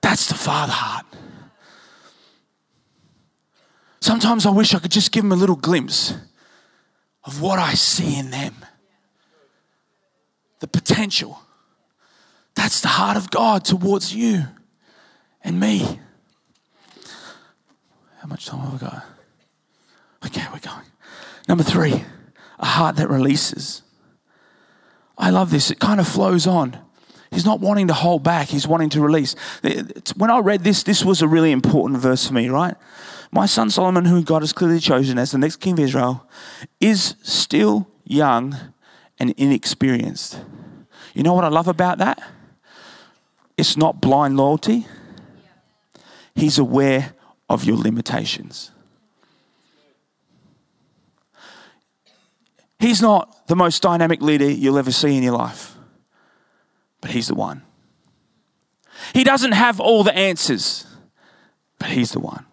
That's 0.04 0.26
the 0.26 0.34
father 0.34 0.70
heart. 0.70 1.06
Sometimes 4.02 4.44
I 4.44 4.50
wish 4.50 4.74
I 4.74 4.78
could 4.78 4.90
just 4.90 5.12
give 5.12 5.22
them 5.22 5.32
a 5.32 5.34
little 5.34 5.56
glimpse 5.56 6.12
of 7.24 7.40
what 7.40 7.58
I 7.58 7.72
see 7.72 8.18
in 8.18 8.30
them. 8.30 8.54
The 10.60 10.66
potential. 10.66 11.40
That's 12.54 12.82
the 12.82 12.88
heart 12.88 13.16
of 13.16 13.30
God 13.30 13.64
towards 13.64 14.14
you 14.14 14.44
and 15.42 15.58
me. 15.58 15.98
How 18.18 18.28
much 18.28 18.44
time 18.44 18.60
have 18.60 18.72
we 18.74 18.78
got? 18.80 19.06
Okay, 20.26 20.44
we're 20.52 20.58
going. 20.58 20.86
Number 21.48 21.64
three, 21.64 22.04
a 22.58 22.66
heart 22.66 22.96
that 22.96 23.08
releases. 23.08 23.80
I 25.16 25.30
love 25.30 25.50
this. 25.50 25.70
It 25.70 25.78
kind 25.80 25.98
of 25.98 26.06
flows 26.06 26.46
on. 26.46 26.83
He's 27.34 27.44
not 27.44 27.58
wanting 27.58 27.88
to 27.88 27.94
hold 27.94 28.22
back, 28.22 28.46
he's 28.46 28.66
wanting 28.66 28.90
to 28.90 29.00
release. 29.00 29.34
When 30.16 30.30
I 30.30 30.38
read 30.38 30.62
this, 30.62 30.84
this 30.84 31.04
was 31.04 31.20
a 31.20 31.26
really 31.26 31.50
important 31.50 31.98
verse 31.98 32.28
for 32.28 32.32
me, 32.32 32.48
right? 32.48 32.76
My 33.32 33.44
son 33.46 33.70
Solomon, 33.70 34.04
who 34.04 34.22
God 34.22 34.42
has 34.42 34.52
clearly 34.52 34.78
chosen 34.78 35.18
as 35.18 35.32
the 35.32 35.38
next 35.38 35.56
king 35.56 35.72
of 35.72 35.80
Israel, 35.80 36.30
is 36.80 37.16
still 37.24 37.88
young 38.04 38.56
and 39.18 39.34
inexperienced. 39.36 40.38
You 41.12 41.24
know 41.24 41.34
what 41.34 41.42
I 41.42 41.48
love 41.48 41.66
about 41.66 41.98
that? 41.98 42.22
It's 43.56 43.76
not 43.76 44.00
blind 44.00 44.36
loyalty, 44.36 44.86
he's 46.36 46.56
aware 46.56 47.14
of 47.48 47.64
your 47.64 47.76
limitations. 47.76 48.70
He's 52.78 53.02
not 53.02 53.48
the 53.48 53.56
most 53.56 53.82
dynamic 53.82 54.22
leader 54.22 54.48
you'll 54.48 54.78
ever 54.78 54.92
see 54.92 55.16
in 55.16 55.24
your 55.24 55.36
life 55.36 55.73
but 57.04 57.10
He's 57.10 57.28
the 57.28 57.34
one. 57.34 57.60
He 59.12 59.24
doesn't 59.24 59.52
have 59.52 59.78
all 59.78 60.04
the 60.04 60.16
answers, 60.16 60.86
but 61.78 61.90
He's 61.90 62.12
the 62.12 62.18
one. 62.18 62.46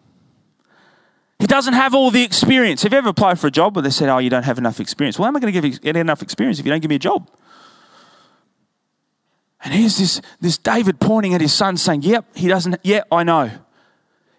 He 1.40 1.48
doesn't 1.48 1.74
have 1.74 1.96
all 1.96 2.12
the 2.12 2.22
experience. 2.22 2.84
Have 2.84 2.92
you 2.92 2.98
ever 2.98 3.08
applied 3.08 3.40
for 3.40 3.48
a 3.48 3.52
job 3.52 3.78
where 3.78 3.82
they 3.82 3.90
said, 3.90 4.10
Oh, 4.10 4.18
you 4.18 4.30
don't 4.30 4.44
have 4.44 4.58
enough 4.58 4.82
experience? 4.82 5.18
Well, 5.18 5.24
how 5.24 5.30
am 5.30 5.38
I 5.38 5.40
going 5.40 5.54
to 5.54 5.62
give, 5.62 5.82
get 5.82 5.96
enough 5.96 6.22
experience 6.22 6.60
if 6.60 6.66
you 6.66 6.72
don't 6.72 6.82
give 6.82 6.90
me 6.90 6.98
a 6.98 7.00
job? 7.00 7.30
And 9.64 9.74
here's 9.74 9.98
this, 9.98 10.22
this 10.42 10.58
David 10.58 11.00
pointing 11.00 11.34
at 11.34 11.40
his 11.40 11.54
son 11.54 11.78
saying, 11.78 12.02
Yep, 12.02 12.26
he 12.36 12.50
doesn't, 12.50 12.76
yeah, 12.84 13.04
I 13.10 13.24
know. 13.24 13.52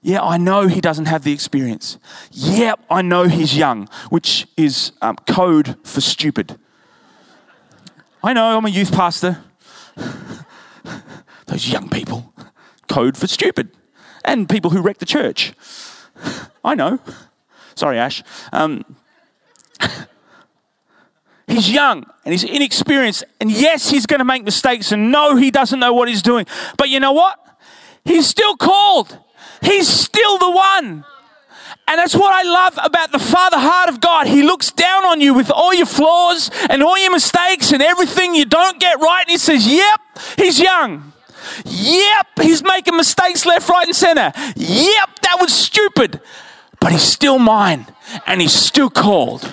Yeah, 0.03 0.21
I 0.21 0.37
know 0.37 0.67
he 0.67 0.83
doesn't 0.83 1.07
have 1.07 1.25
the 1.25 1.33
experience. 1.33 1.97
Yep, 2.33 2.81
I 2.91 3.01
know 3.01 3.25
he's 3.29 3.57
young, 3.57 3.89
which 4.11 4.47
is 4.59 4.93
um, 5.01 5.17
code 5.27 5.77
for 5.87 6.03
stupid. 6.03 6.59
I 8.23 8.35
know, 8.35 8.59
I'm 8.59 8.67
a 8.67 8.69
youth 8.69 8.93
pastor. 8.93 9.43
Those 11.47 11.69
young 11.69 11.89
people. 11.89 12.33
Code 12.89 13.17
for 13.17 13.27
stupid. 13.27 13.71
And 14.25 14.49
people 14.49 14.71
who 14.71 14.81
wreck 14.81 14.99
the 14.99 15.07
church. 15.07 15.53
I 16.65 16.75
know. 16.75 17.01
Sorry, 17.75 17.99
Ash. 17.99 18.23
Um, 18.53 18.85
he's 21.47 21.71
young 21.71 22.07
and 22.25 22.33
he's 22.33 22.45
inexperienced. 22.45 23.25
And 23.41 23.51
yes, 23.51 23.91
he's 23.91 24.07
going 24.07 24.19
to 24.19 24.25
make 24.25 24.45
mistakes. 24.45 24.93
And 24.93 25.11
no, 25.11 25.37
he 25.37 25.51
doesn't 25.51 25.79
know 25.79 25.93
what 25.93 26.09
he's 26.09 26.23
doing. 26.23 26.47
But 26.77 26.89
you 26.89 27.01
know 27.01 27.13
what? 27.13 27.39
He's 28.05 28.27
still 28.27 28.57
called. 28.57 29.19
He's 29.63 29.89
still 29.89 30.39
the 30.39 30.51
one. 30.51 31.05
And 31.93 31.99
that's 31.99 32.17
what 32.17 32.33
I 32.33 32.43
love 32.43 32.79
about 32.83 33.13
the 33.13 33.19
Father 33.19 33.59
heart 33.59 33.91
of 33.91 34.01
God. 34.01 34.27
He 34.27 34.43
looks 34.43 34.73
down 34.73 35.05
on 35.05 35.21
you 35.21 35.35
with 35.35 35.51
all 35.51 35.75
your 35.75 35.85
flaws 35.85 36.51
and 36.71 36.83
all 36.83 36.97
your 36.97 37.13
mistakes 37.13 37.71
and 37.71 37.83
everything 37.83 38.35
you 38.35 38.47
don't 38.47 38.81
get 38.81 38.99
right. 38.99 39.21
And 39.21 39.31
He 39.31 39.37
says, 39.37 39.67
Yep, 39.71 40.01
he's 40.39 40.59
young. 40.59 41.13
Yep, 41.67 42.27
he's 42.41 42.63
making 42.63 42.97
mistakes 42.97 43.45
left, 43.45 43.69
right, 43.69 43.87
and 43.87 43.95
center. 43.95 44.33
Yep, 44.57 45.19
that 45.21 45.37
was 45.39 45.53
stupid. 45.53 46.23
But 46.81 46.93
he's 46.93 47.03
still 47.03 47.39
mine 47.39 47.85
and 48.27 48.41
he's 48.41 48.55
still 48.55 48.89
called. 48.89 49.53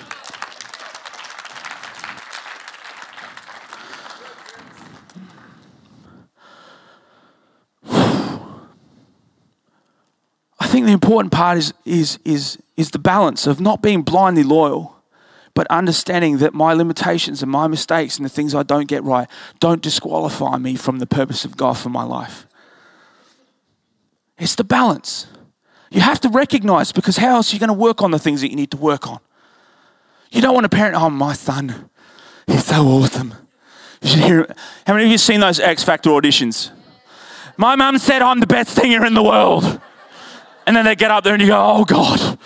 Think 10.66 10.86
the 10.86 10.92
important 10.92 11.32
part 11.32 11.58
is, 11.58 11.72
is, 11.84 12.18
is, 12.24 12.58
is 12.76 12.90
the 12.90 12.98
balance 12.98 13.46
of 13.46 13.60
not 13.60 13.82
being 13.82 14.02
blindly 14.02 14.42
loyal, 14.42 14.96
but 15.54 15.66
understanding 15.68 16.38
that 16.38 16.54
my 16.54 16.74
limitations 16.74 17.42
and 17.42 17.50
my 17.50 17.66
mistakes 17.66 18.16
and 18.16 18.24
the 18.24 18.30
things 18.30 18.54
I 18.54 18.62
don't 18.62 18.86
get 18.86 19.02
right 19.02 19.28
don't 19.58 19.82
disqualify 19.82 20.58
me 20.58 20.76
from 20.76 20.98
the 20.98 21.06
purpose 21.06 21.44
of 21.44 21.56
God 21.56 21.78
for 21.78 21.88
my 21.88 22.04
life. 22.04 22.46
It's 24.38 24.54
the 24.54 24.64
balance. 24.64 25.26
You 25.90 26.00
have 26.00 26.20
to 26.20 26.28
recognize 26.28 26.92
because 26.92 27.16
how 27.16 27.36
else 27.36 27.52
are 27.52 27.56
you 27.56 27.60
going 27.60 27.68
to 27.68 27.74
work 27.74 28.00
on 28.02 28.10
the 28.10 28.18
things 28.18 28.40
that 28.42 28.50
you 28.50 28.56
need 28.56 28.70
to 28.70 28.76
work 28.76 29.08
on? 29.08 29.18
You 30.30 30.40
don't 30.40 30.54
want 30.54 30.66
a 30.66 30.70
parent, 30.70 30.94
oh, 30.94 31.10
my 31.10 31.32
son, 31.32 31.90
he's 32.46 32.64
so 32.64 32.86
awesome. 32.86 33.34
You 34.00 34.08
should 34.08 34.20
hear 34.20 34.54
How 34.86 34.94
many 34.94 35.06
of 35.06 35.10
you 35.10 35.18
seen 35.18 35.40
those 35.40 35.58
X 35.58 35.82
Factor 35.82 36.10
auditions? 36.10 36.70
My 37.56 37.76
mum 37.76 37.98
said 37.98 38.22
I'm 38.22 38.40
the 38.40 38.46
best 38.46 38.70
singer 38.74 39.04
in 39.04 39.14
the 39.14 39.22
world. 39.22 39.80
And 40.66 40.76
then 40.76 40.84
they 40.84 40.94
get 40.94 41.10
up 41.10 41.24
there 41.24 41.34
and 41.34 41.42
you 41.42 41.48
go, 41.48 41.60
oh 41.60 41.84
God, 41.84 42.38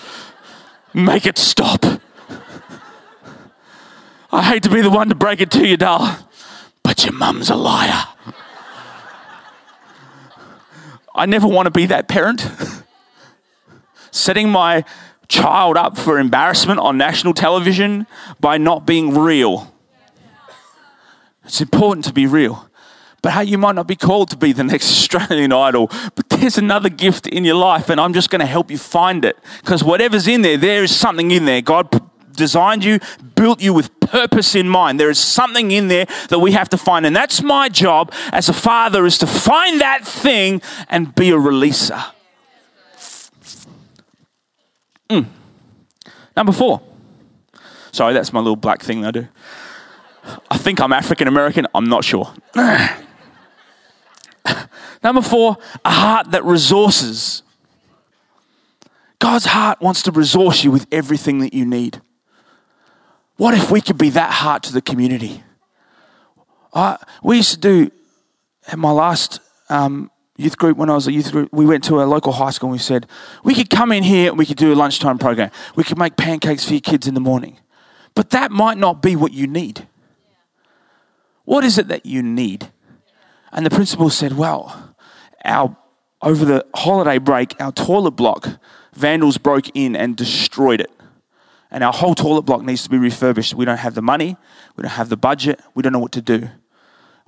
make 0.92 1.26
it 1.26 1.38
stop. 1.38 1.84
I 4.32 4.42
hate 4.42 4.62
to 4.64 4.70
be 4.70 4.80
the 4.80 4.90
one 4.90 5.08
to 5.10 5.14
break 5.14 5.40
it 5.40 5.50
to 5.52 5.66
you, 5.66 5.76
darling, 5.76 6.16
but 6.82 7.04
your 7.04 7.14
mum's 7.14 7.50
a 7.50 7.54
liar. 7.54 8.04
I 11.14 11.26
never 11.26 11.46
want 11.46 11.66
to 11.66 11.70
be 11.70 11.86
that 11.86 12.08
parent. 12.08 12.50
Setting 14.10 14.48
my 14.48 14.84
child 15.28 15.76
up 15.76 15.96
for 15.96 16.18
embarrassment 16.18 16.80
on 16.80 16.98
national 16.98 17.34
television 17.34 18.06
by 18.40 18.58
not 18.58 18.86
being 18.86 19.16
real. 19.16 19.72
It's 21.44 21.60
important 21.60 22.04
to 22.06 22.12
be 22.12 22.26
real. 22.26 22.68
But 23.22 23.32
hey, 23.32 23.44
you 23.44 23.58
might 23.58 23.74
not 23.74 23.86
be 23.86 23.96
called 23.96 24.30
to 24.30 24.36
be 24.36 24.52
the 24.52 24.64
next 24.64 24.90
Australian 24.90 25.52
Idol, 25.52 25.90
but 26.14 26.28
there's 26.44 26.58
another 26.58 26.88
gift 26.88 27.26
in 27.26 27.44
your 27.44 27.56
life, 27.56 27.90
and 27.90 28.00
I'm 28.00 28.12
just 28.12 28.30
going 28.30 28.40
to 28.40 28.46
help 28.46 28.70
you 28.70 28.78
find 28.78 29.24
it. 29.24 29.38
Because 29.60 29.82
whatever's 29.82 30.28
in 30.28 30.42
there, 30.42 30.56
there 30.56 30.82
is 30.82 30.94
something 30.94 31.30
in 31.30 31.44
there. 31.44 31.60
God 31.60 31.88
designed 32.32 32.84
you, 32.84 32.98
built 33.34 33.60
you 33.60 33.72
with 33.72 33.98
purpose 34.00 34.54
in 34.54 34.68
mind. 34.68 35.00
There 35.00 35.10
is 35.10 35.18
something 35.18 35.70
in 35.70 35.88
there 35.88 36.06
that 36.28 36.38
we 36.38 36.52
have 36.52 36.68
to 36.70 36.78
find. 36.78 37.06
And 37.06 37.14
that's 37.14 37.42
my 37.42 37.68
job 37.68 38.12
as 38.32 38.48
a 38.48 38.52
father 38.52 39.06
is 39.06 39.18
to 39.18 39.26
find 39.26 39.80
that 39.80 40.06
thing 40.06 40.62
and 40.88 41.14
be 41.14 41.30
a 41.30 41.36
releaser. 41.36 42.12
Mm. 45.08 45.26
Number 46.36 46.52
four, 46.52 46.80
Sorry, 47.94 48.12
that's 48.12 48.32
my 48.32 48.40
little 48.40 48.56
black 48.56 48.82
thing 48.82 49.04
I 49.04 49.12
do. 49.12 49.28
I 50.50 50.58
think 50.58 50.80
I'm 50.80 50.92
African 50.92 51.28
American. 51.28 51.68
I'm 51.76 51.84
not 51.84 52.04
sure. 52.04 52.34
Number 55.04 55.20
four, 55.20 55.58
a 55.84 55.90
heart 55.90 56.30
that 56.30 56.42
resources. 56.44 57.42
God's 59.18 59.44
heart 59.44 59.80
wants 59.82 60.02
to 60.04 60.10
resource 60.10 60.64
you 60.64 60.70
with 60.70 60.86
everything 60.90 61.38
that 61.40 61.52
you 61.52 61.66
need. 61.66 62.00
What 63.36 63.52
if 63.52 63.70
we 63.70 63.82
could 63.82 63.98
be 63.98 64.10
that 64.10 64.30
heart 64.30 64.62
to 64.64 64.72
the 64.72 64.80
community? 64.80 65.42
I, 66.72 66.96
we 67.22 67.36
used 67.36 67.52
to 67.52 67.60
do, 67.60 67.90
at 68.66 68.78
my 68.78 68.90
last 68.90 69.40
um, 69.68 70.10
youth 70.36 70.56
group, 70.56 70.76
when 70.78 70.88
I 70.88 70.94
was 70.94 71.06
a 71.06 71.12
youth 71.12 71.30
group, 71.30 71.52
we 71.52 71.66
went 71.66 71.84
to 71.84 72.00
a 72.02 72.04
local 72.04 72.32
high 72.32 72.50
school 72.50 72.68
and 72.68 72.72
we 72.72 72.78
said, 72.78 73.06
we 73.44 73.54
could 73.54 73.68
come 73.68 73.92
in 73.92 74.02
here 74.02 74.30
and 74.30 74.38
we 74.38 74.46
could 74.46 74.56
do 74.56 74.72
a 74.72 74.76
lunchtime 74.76 75.18
program. 75.18 75.50
We 75.76 75.84
could 75.84 75.98
make 75.98 76.16
pancakes 76.16 76.64
for 76.64 76.72
your 76.72 76.80
kids 76.80 77.06
in 77.06 77.14
the 77.14 77.20
morning. 77.20 77.58
But 78.14 78.30
that 78.30 78.50
might 78.50 78.78
not 78.78 79.02
be 79.02 79.16
what 79.16 79.32
you 79.32 79.46
need. 79.46 79.86
What 81.44 81.62
is 81.62 81.76
it 81.76 81.88
that 81.88 82.06
you 82.06 82.22
need? 82.22 82.70
And 83.52 83.66
the 83.66 83.70
principal 83.70 84.10
said, 84.10 84.36
well, 84.36 84.83
our, 85.44 85.76
over 86.22 86.44
the 86.44 86.66
holiday 86.74 87.18
break, 87.18 87.54
our 87.60 87.72
toilet 87.72 88.12
block, 88.12 88.58
vandals 88.94 89.38
broke 89.38 89.66
in 89.74 89.96
and 89.96 90.16
destroyed 90.16 90.80
it. 90.80 90.90
And 91.70 91.82
our 91.82 91.92
whole 91.92 92.14
toilet 92.14 92.42
block 92.42 92.62
needs 92.62 92.84
to 92.84 92.90
be 92.90 92.98
refurbished. 92.98 93.54
We 93.54 93.64
don't 93.64 93.78
have 93.78 93.94
the 93.94 94.02
money, 94.02 94.36
we 94.76 94.82
don't 94.82 94.92
have 94.92 95.08
the 95.08 95.16
budget, 95.16 95.60
we 95.74 95.82
don't 95.82 95.92
know 95.92 95.98
what 95.98 96.12
to 96.12 96.22
do. 96.22 96.48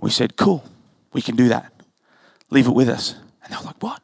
We 0.01 0.11
said, 0.11 0.37
cool, 0.37 0.65
we 1.13 1.23
can 1.23 1.37
do 1.37 1.49
that. 1.49 1.73
Leave 2.51 2.67
it 2.67 2.75
with 2.75 2.89
us. 2.89 3.17
And 3.43 3.53
they 3.53 3.57
were 3.57 3.65
like, 3.65 3.83
what? 3.83 4.03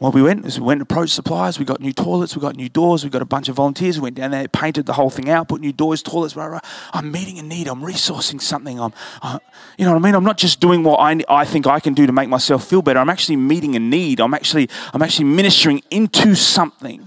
What 0.00 0.14
we 0.14 0.22
went 0.22 0.46
we 0.46 0.60
went 0.60 0.80
and 0.80 0.90
approached 0.90 1.12
suppliers. 1.12 1.58
We 1.58 1.66
got 1.66 1.78
new 1.78 1.92
toilets, 1.92 2.34
we 2.34 2.40
got 2.40 2.56
new 2.56 2.70
doors, 2.70 3.04
we 3.04 3.10
got 3.10 3.20
a 3.20 3.26
bunch 3.26 3.50
of 3.50 3.56
volunteers. 3.56 3.98
We 3.98 4.04
went 4.04 4.16
down 4.16 4.30
there, 4.30 4.48
painted 4.48 4.86
the 4.86 4.94
whole 4.94 5.10
thing 5.10 5.28
out, 5.28 5.48
put 5.48 5.60
new 5.60 5.74
doors, 5.74 6.02
toilets. 6.02 6.34
I'm 6.38 7.12
meeting 7.12 7.38
a 7.38 7.42
need. 7.42 7.68
I'm 7.68 7.82
resourcing 7.82 8.40
something. 8.40 8.80
I'm, 8.80 8.94
uh, 9.20 9.38
you 9.76 9.84
know 9.84 9.92
what 9.92 9.98
I 9.98 10.02
mean. 10.02 10.14
I'm 10.14 10.24
not 10.24 10.38
just 10.38 10.58
doing 10.58 10.84
what 10.84 11.00
I, 11.00 11.20
I 11.28 11.44
think 11.44 11.66
I 11.66 11.80
can 11.80 11.92
do 11.92 12.06
to 12.06 12.12
make 12.12 12.30
myself 12.30 12.66
feel 12.66 12.80
better. 12.80 12.98
I'm 12.98 13.10
actually 13.10 13.36
meeting 13.36 13.76
a 13.76 13.78
need. 13.78 14.20
I'm 14.20 14.32
actually 14.32 14.70
I'm 14.94 15.02
actually 15.02 15.26
ministering 15.26 15.82
into 15.90 16.34
something. 16.34 17.06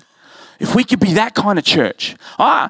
If 0.60 0.76
we 0.76 0.84
could 0.84 1.00
be 1.00 1.14
that 1.14 1.34
kind 1.34 1.58
of 1.58 1.66
church, 1.66 2.16
I. 2.38 2.70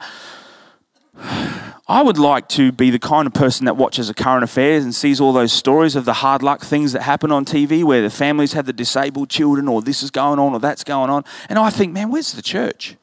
I 1.94 2.02
would 2.02 2.18
like 2.18 2.50
to 2.50 2.72
be 2.72 2.90
the 2.90 2.98
kind 2.98 3.28
of 3.28 3.36
person 3.36 3.66
that 3.66 3.78
watches 3.78 4.08
the 4.08 4.16
current 4.16 4.44
affairs 4.44 4.84
and 4.84 4.96
sees 4.96 5.22
all 5.22 5.32
those 5.32 5.54
stories 5.54 5.96
of 5.96 6.06
the 6.06 6.14
hard 6.14 6.42
luck 6.42 6.62
things 6.64 6.92
that 6.94 7.04
happen 7.04 7.32
on 7.32 7.46
TV 7.46 7.84
where 7.84 8.02
the 8.02 8.10
families 8.10 8.54
have 8.54 8.66
the 8.66 8.74
disabled 8.74 9.30
children 9.30 9.68
or 9.68 9.80
this 9.80 10.02
is 10.02 10.10
going 10.10 10.40
on 10.40 10.56
or 10.56 10.60
that's 10.60 10.84
going 10.84 11.12
on. 11.12 11.24
And 11.50 11.60
I 11.60 11.70
think, 11.70 11.94
man, 11.94 12.10
where's 12.10 12.34
the 12.34 12.42
church? 12.42 12.96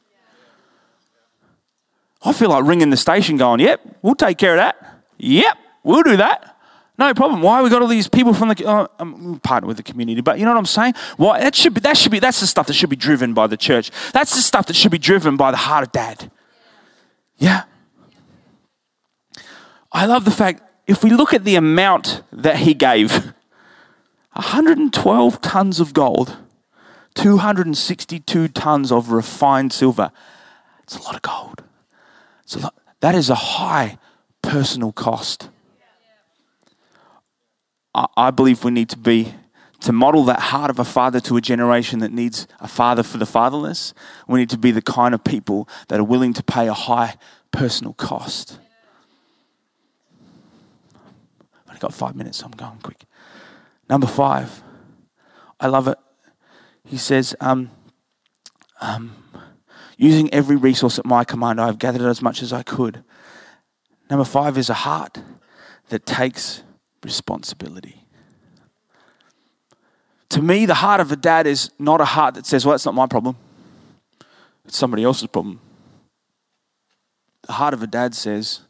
I 2.21 2.33
feel 2.33 2.49
like 2.49 2.65
ringing 2.65 2.89
the 2.89 2.97
station 2.97 3.37
going, 3.37 3.61
yep, 3.61 3.79
we'll 4.01 4.13
take 4.13 4.37
care 4.37 4.55
of 4.55 4.57
that. 4.57 5.03
Yep, 5.19 5.57
we'll 5.83 6.03
do 6.03 6.17
that. 6.17 6.57
No 6.97 7.13
problem. 7.13 7.41
Why 7.41 7.61
we 7.61 7.69
got 7.69 7.81
all 7.81 7.87
these 7.87 8.09
people 8.09 8.33
from 8.33 8.49
the 8.49 8.65
uh, 8.67 8.87
I'm 8.99 9.39
partner 9.39 9.67
with 9.67 9.77
the 9.77 9.83
community, 9.83 10.19
but 10.19 10.37
you 10.37 10.43
know 10.43 10.51
what 10.51 10.57
I'm 10.57 10.65
saying? 10.65 10.95
Why 11.15 11.39
that 11.39 11.55
should 11.55 11.73
be 11.73 11.79
that 11.79 11.95
should 11.95 12.11
be 12.11 12.19
that's 12.19 12.41
the 12.41 12.45
stuff 12.45 12.67
that 12.67 12.73
should 12.73 12.89
be 12.89 12.97
driven 12.97 13.33
by 13.33 13.47
the 13.47 13.55
church. 13.55 13.89
That's 14.11 14.35
the 14.35 14.41
stuff 14.41 14.65
that 14.65 14.75
should 14.75 14.91
be 14.91 14.97
driven 14.97 15.37
by 15.37 15.51
the 15.51 15.57
heart 15.57 15.87
of 15.87 15.93
dad. 15.93 16.29
Yeah. 17.37 17.63
I 19.91 20.05
love 20.05 20.25
the 20.25 20.31
fact, 20.31 20.63
if 20.87 21.03
we 21.03 21.09
look 21.09 21.33
at 21.33 21.43
the 21.43 21.55
amount 21.55 22.23
that 22.31 22.57
he 22.57 22.73
gave 22.73 23.33
112 24.33 25.41
tons 25.41 25.79
of 25.79 25.93
gold, 25.93 26.37
262 27.15 28.47
tons 28.47 28.91
of 28.91 29.11
refined 29.11 29.73
silver. 29.73 30.11
It's 30.83 30.95
a 30.95 31.01
lot 31.01 31.15
of 31.15 31.21
gold. 31.21 31.63
It's 32.43 32.55
a 32.55 32.59
lot. 32.59 32.75
That 33.01 33.15
is 33.15 33.29
a 33.29 33.35
high 33.35 33.97
personal 34.41 34.91
cost. 34.91 35.49
I, 37.93 38.07
I 38.15 38.31
believe 38.31 38.63
we 38.63 38.71
need 38.71 38.89
to 38.89 38.97
be 38.97 39.33
to 39.81 39.91
model 39.91 40.23
that 40.25 40.39
heart 40.39 40.69
of 40.69 40.79
a 40.79 40.85
father 40.85 41.19
to 41.19 41.37
a 41.37 41.41
generation 41.41 41.99
that 41.99 42.11
needs 42.11 42.47
a 42.59 42.67
father 42.67 43.03
for 43.03 43.17
the 43.17 43.25
fatherless. 43.25 43.93
We 44.27 44.39
need 44.39 44.49
to 44.51 44.57
be 44.57 44.71
the 44.71 44.81
kind 44.81 45.13
of 45.15 45.23
people 45.23 45.67
that 45.87 45.99
are 45.99 46.03
willing 46.03 46.33
to 46.33 46.43
pay 46.43 46.67
a 46.67 46.73
high 46.73 47.15
personal 47.51 47.93
cost. 47.93 48.59
Got 51.81 51.93
five 51.93 52.15
minutes, 52.15 52.37
so 52.37 52.45
I'm 52.45 52.51
going 52.51 52.79
quick. 52.81 53.03
Number 53.89 54.07
five, 54.07 54.63
I 55.59 55.67
love 55.67 55.87
it. 55.87 55.97
He 56.85 56.97
says, 56.97 57.35
um, 57.41 57.71
um, 58.79 59.15
using 59.97 60.33
every 60.33 60.55
resource 60.55 60.97
at 60.97 61.05
my 61.05 61.23
command, 61.23 61.59
I 61.59 61.65
have 61.65 61.79
gathered 61.79 62.07
as 62.07 62.21
much 62.21 62.41
as 62.41 62.53
I 62.53 62.63
could. 62.63 63.03
Number 64.09 64.25
five 64.25 64.57
is 64.57 64.69
a 64.69 64.73
heart 64.73 65.21
that 65.89 66.05
takes 66.05 66.63
responsibility. 67.03 68.05
To 70.29 70.41
me, 70.41 70.65
the 70.65 70.75
heart 70.75 71.01
of 71.01 71.11
a 71.11 71.15
dad 71.15 71.45
is 71.45 71.71
not 71.77 71.99
a 71.99 72.05
heart 72.05 72.35
that 72.35 72.45
says, 72.45 72.65
Well, 72.65 72.75
it's 72.75 72.85
not 72.85 72.95
my 72.95 73.07
problem, 73.07 73.35
it's 74.65 74.77
somebody 74.77 75.03
else's 75.03 75.27
problem. 75.27 75.59
The 77.43 77.53
heart 77.53 77.73
of 77.73 77.83
a 77.83 77.87
dad 77.87 78.15
says, 78.15 78.61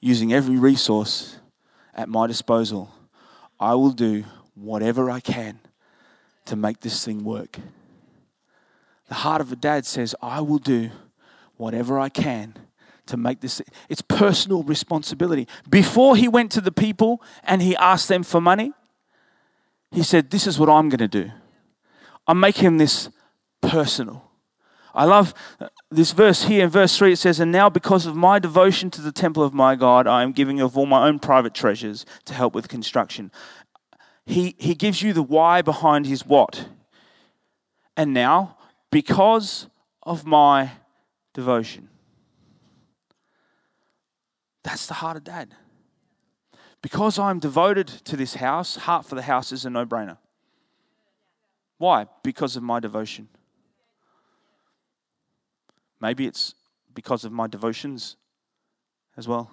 using 0.00 0.32
every 0.32 0.58
resource 0.58 1.38
at 1.94 2.08
my 2.08 2.26
disposal, 2.26 2.90
I 3.60 3.74
will 3.74 3.92
do 3.92 4.24
whatever 4.54 5.10
I 5.10 5.20
can 5.20 5.60
to 6.46 6.56
make 6.56 6.80
this 6.80 7.04
thing 7.04 7.24
work. 7.24 7.58
The 9.08 9.14
heart 9.14 9.40
of 9.40 9.52
a 9.52 9.56
dad 9.56 9.86
says, 9.86 10.14
I 10.22 10.40
will 10.40 10.58
do 10.58 10.90
whatever 11.56 11.98
I 11.98 12.08
can 12.08 12.56
to 13.06 13.16
make 13.16 13.40
this. 13.40 13.60
It's 13.88 14.02
personal 14.02 14.62
responsibility. 14.62 15.46
Before 15.68 16.16
he 16.16 16.28
went 16.28 16.50
to 16.52 16.60
the 16.60 16.72
people 16.72 17.22
and 17.44 17.62
he 17.62 17.76
asked 17.76 18.08
them 18.08 18.22
for 18.22 18.40
money, 18.40 18.72
he 19.90 20.02
said, 20.02 20.30
This 20.30 20.46
is 20.46 20.58
what 20.58 20.68
I'm 20.68 20.88
going 20.88 20.98
to 20.98 21.08
do. 21.08 21.30
I'm 22.26 22.40
making 22.40 22.78
this 22.78 23.10
personal. 23.60 24.31
I 24.94 25.04
love 25.04 25.32
this 25.90 26.12
verse 26.12 26.44
here 26.44 26.64
in 26.64 26.70
verse 26.70 26.96
3. 26.96 27.12
It 27.12 27.16
says, 27.16 27.40
And 27.40 27.50
now, 27.50 27.70
because 27.70 28.06
of 28.06 28.14
my 28.14 28.38
devotion 28.38 28.90
to 28.90 29.00
the 29.00 29.12
temple 29.12 29.42
of 29.42 29.54
my 29.54 29.74
God, 29.74 30.06
I 30.06 30.22
am 30.22 30.32
giving 30.32 30.60
of 30.60 30.76
all 30.76 30.86
my 30.86 31.06
own 31.06 31.18
private 31.18 31.54
treasures 31.54 32.04
to 32.26 32.34
help 32.34 32.54
with 32.54 32.68
construction. 32.68 33.30
He, 34.26 34.54
he 34.58 34.74
gives 34.74 35.02
you 35.02 35.12
the 35.12 35.22
why 35.22 35.62
behind 35.62 36.06
his 36.06 36.26
what. 36.26 36.68
And 37.96 38.12
now, 38.12 38.58
because 38.90 39.66
of 40.02 40.26
my 40.26 40.72
devotion. 41.32 41.88
That's 44.62 44.86
the 44.86 44.94
heart 44.94 45.16
of 45.16 45.24
dad. 45.24 45.54
Because 46.82 47.18
I'm 47.18 47.38
devoted 47.38 47.86
to 47.86 48.16
this 48.16 48.34
house, 48.34 48.76
heart 48.76 49.06
for 49.06 49.14
the 49.14 49.22
house 49.22 49.52
is 49.52 49.64
a 49.64 49.70
no 49.70 49.86
brainer. 49.86 50.18
Why? 51.78 52.06
Because 52.22 52.56
of 52.56 52.62
my 52.62 52.80
devotion. 52.80 53.28
Maybe 56.02 56.26
it's 56.26 56.54
because 56.92 57.24
of 57.24 57.30
my 57.30 57.46
devotions 57.46 58.16
as 59.16 59.28
well. 59.28 59.52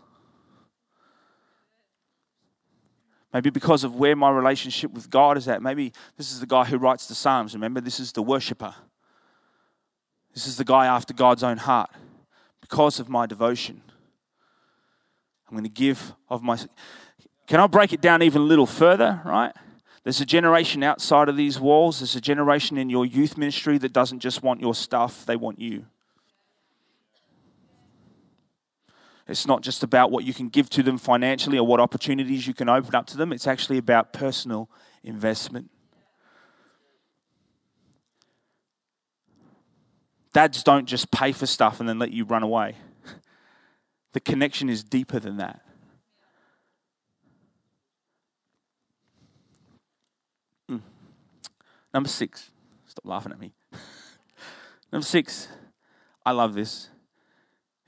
Maybe 3.32 3.52
because 3.52 3.84
of 3.84 3.96
where 3.96 4.16
my 4.16 4.32
relationship 4.32 4.92
with 4.92 5.12
God 5.12 5.38
is 5.38 5.48
at. 5.48 5.62
Maybe 5.62 5.94
this 6.18 6.32
is 6.32 6.40
the 6.40 6.48
guy 6.48 6.66
who 6.66 6.80
writes 6.80 7.06
the 7.06 7.14
Psalms. 7.14 7.54
Remember, 7.54 7.80
this 7.80 8.00
is 8.00 8.12
the 8.12 8.24
worshiper. 8.24 8.74
This 10.34 10.48
is 10.48 10.58
the 10.58 10.66
guy 10.66 10.88
after 10.88 11.14
God's 11.14 11.44
own 11.44 11.58
heart. 11.58 11.92
Because 12.62 13.00
of 13.00 13.10
my 13.10 13.28
devotion, 13.28 13.84
I'm 15.48 15.56
going 15.56 15.64
to 15.64 15.70
give 15.70 16.14
of 16.30 16.42
my. 16.42 16.58
Can 17.46 17.60
I 17.60 17.68
break 17.68 17.94
it 17.94 18.02
down 18.02 18.24
even 18.24 18.42
a 18.42 18.46
little 18.46 18.66
further, 18.66 19.22
right? 19.24 19.54
There's 20.04 20.22
a 20.22 20.26
generation 20.26 20.82
outside 20.82 21.30
of 21.30 21.38
these 21.38 21.60
walls. 21.60 22.00
There's 22.00 22.16
a 22.16 22.22
generation 22.22 22.78
in 22.78 22.90
your 22.90 23.06
youth 23.06 23.38
ministry 23.38 23.78
that 23.78 23.94
doesn't 23.94 24.20
just 24.20 24.42
want 24.42 24.62
your 24.62 24.74
stuff, 24.74 25.28
they 25.28 25.36
want 25.36 25.60
you. 25.60 25.86
It's 29.30 29.46
not 29.46 29.62
just 29.62 29.84
about 29.84 30.10
what 30.10 30.24
you 30.24 30.34
can 30.34 30.50
give 30.50 30.72
to 30.72 30.82
them 30.82 30.98
financially 30.98 31.60
or 31.60 31.66
what 31.66 31.80
opportunities 31.80 32.48
you 32.48 32.56
can 32.56 32.68
open 32.68 32.96
up 32.96 33.06
to 33.08 33.18
them. 33.18 33.32
It's 33.32 33.46
actually 33.46 33.78
about 33.78 34.12
personal 34.12 34.72
investment. 35.04 35.70
Dads 40.34 40.64
don't 40.64 40.88
just 40.88 41.12
pay 41.12 41.32
for 41.32 41.46
stuff 41.46 41.80
and 41.80 41.88
then 41.88 42.00
let 42.00 42.12
you 42.12 42.26
run 42.26 42.44
away. 42.44 42.76
The 44.12 44.20
connection 44.20 44.72
is 44.72 44.84
deeper 44.84 45.20
than 45.20 45.38
that. 45.38 45.62
Mm. 50.68 50.82
Number 51.94 52.10
six. 52.10 52.50
Stop 52.88 53.06
laughing 53.06 53.32
at 53.32 53.40
me. 53.40 53.54
Number 54.92 55.06
six. 55.06 55.48
I 56.26 56.32
love 56.32 56.56
this 56.56 56.90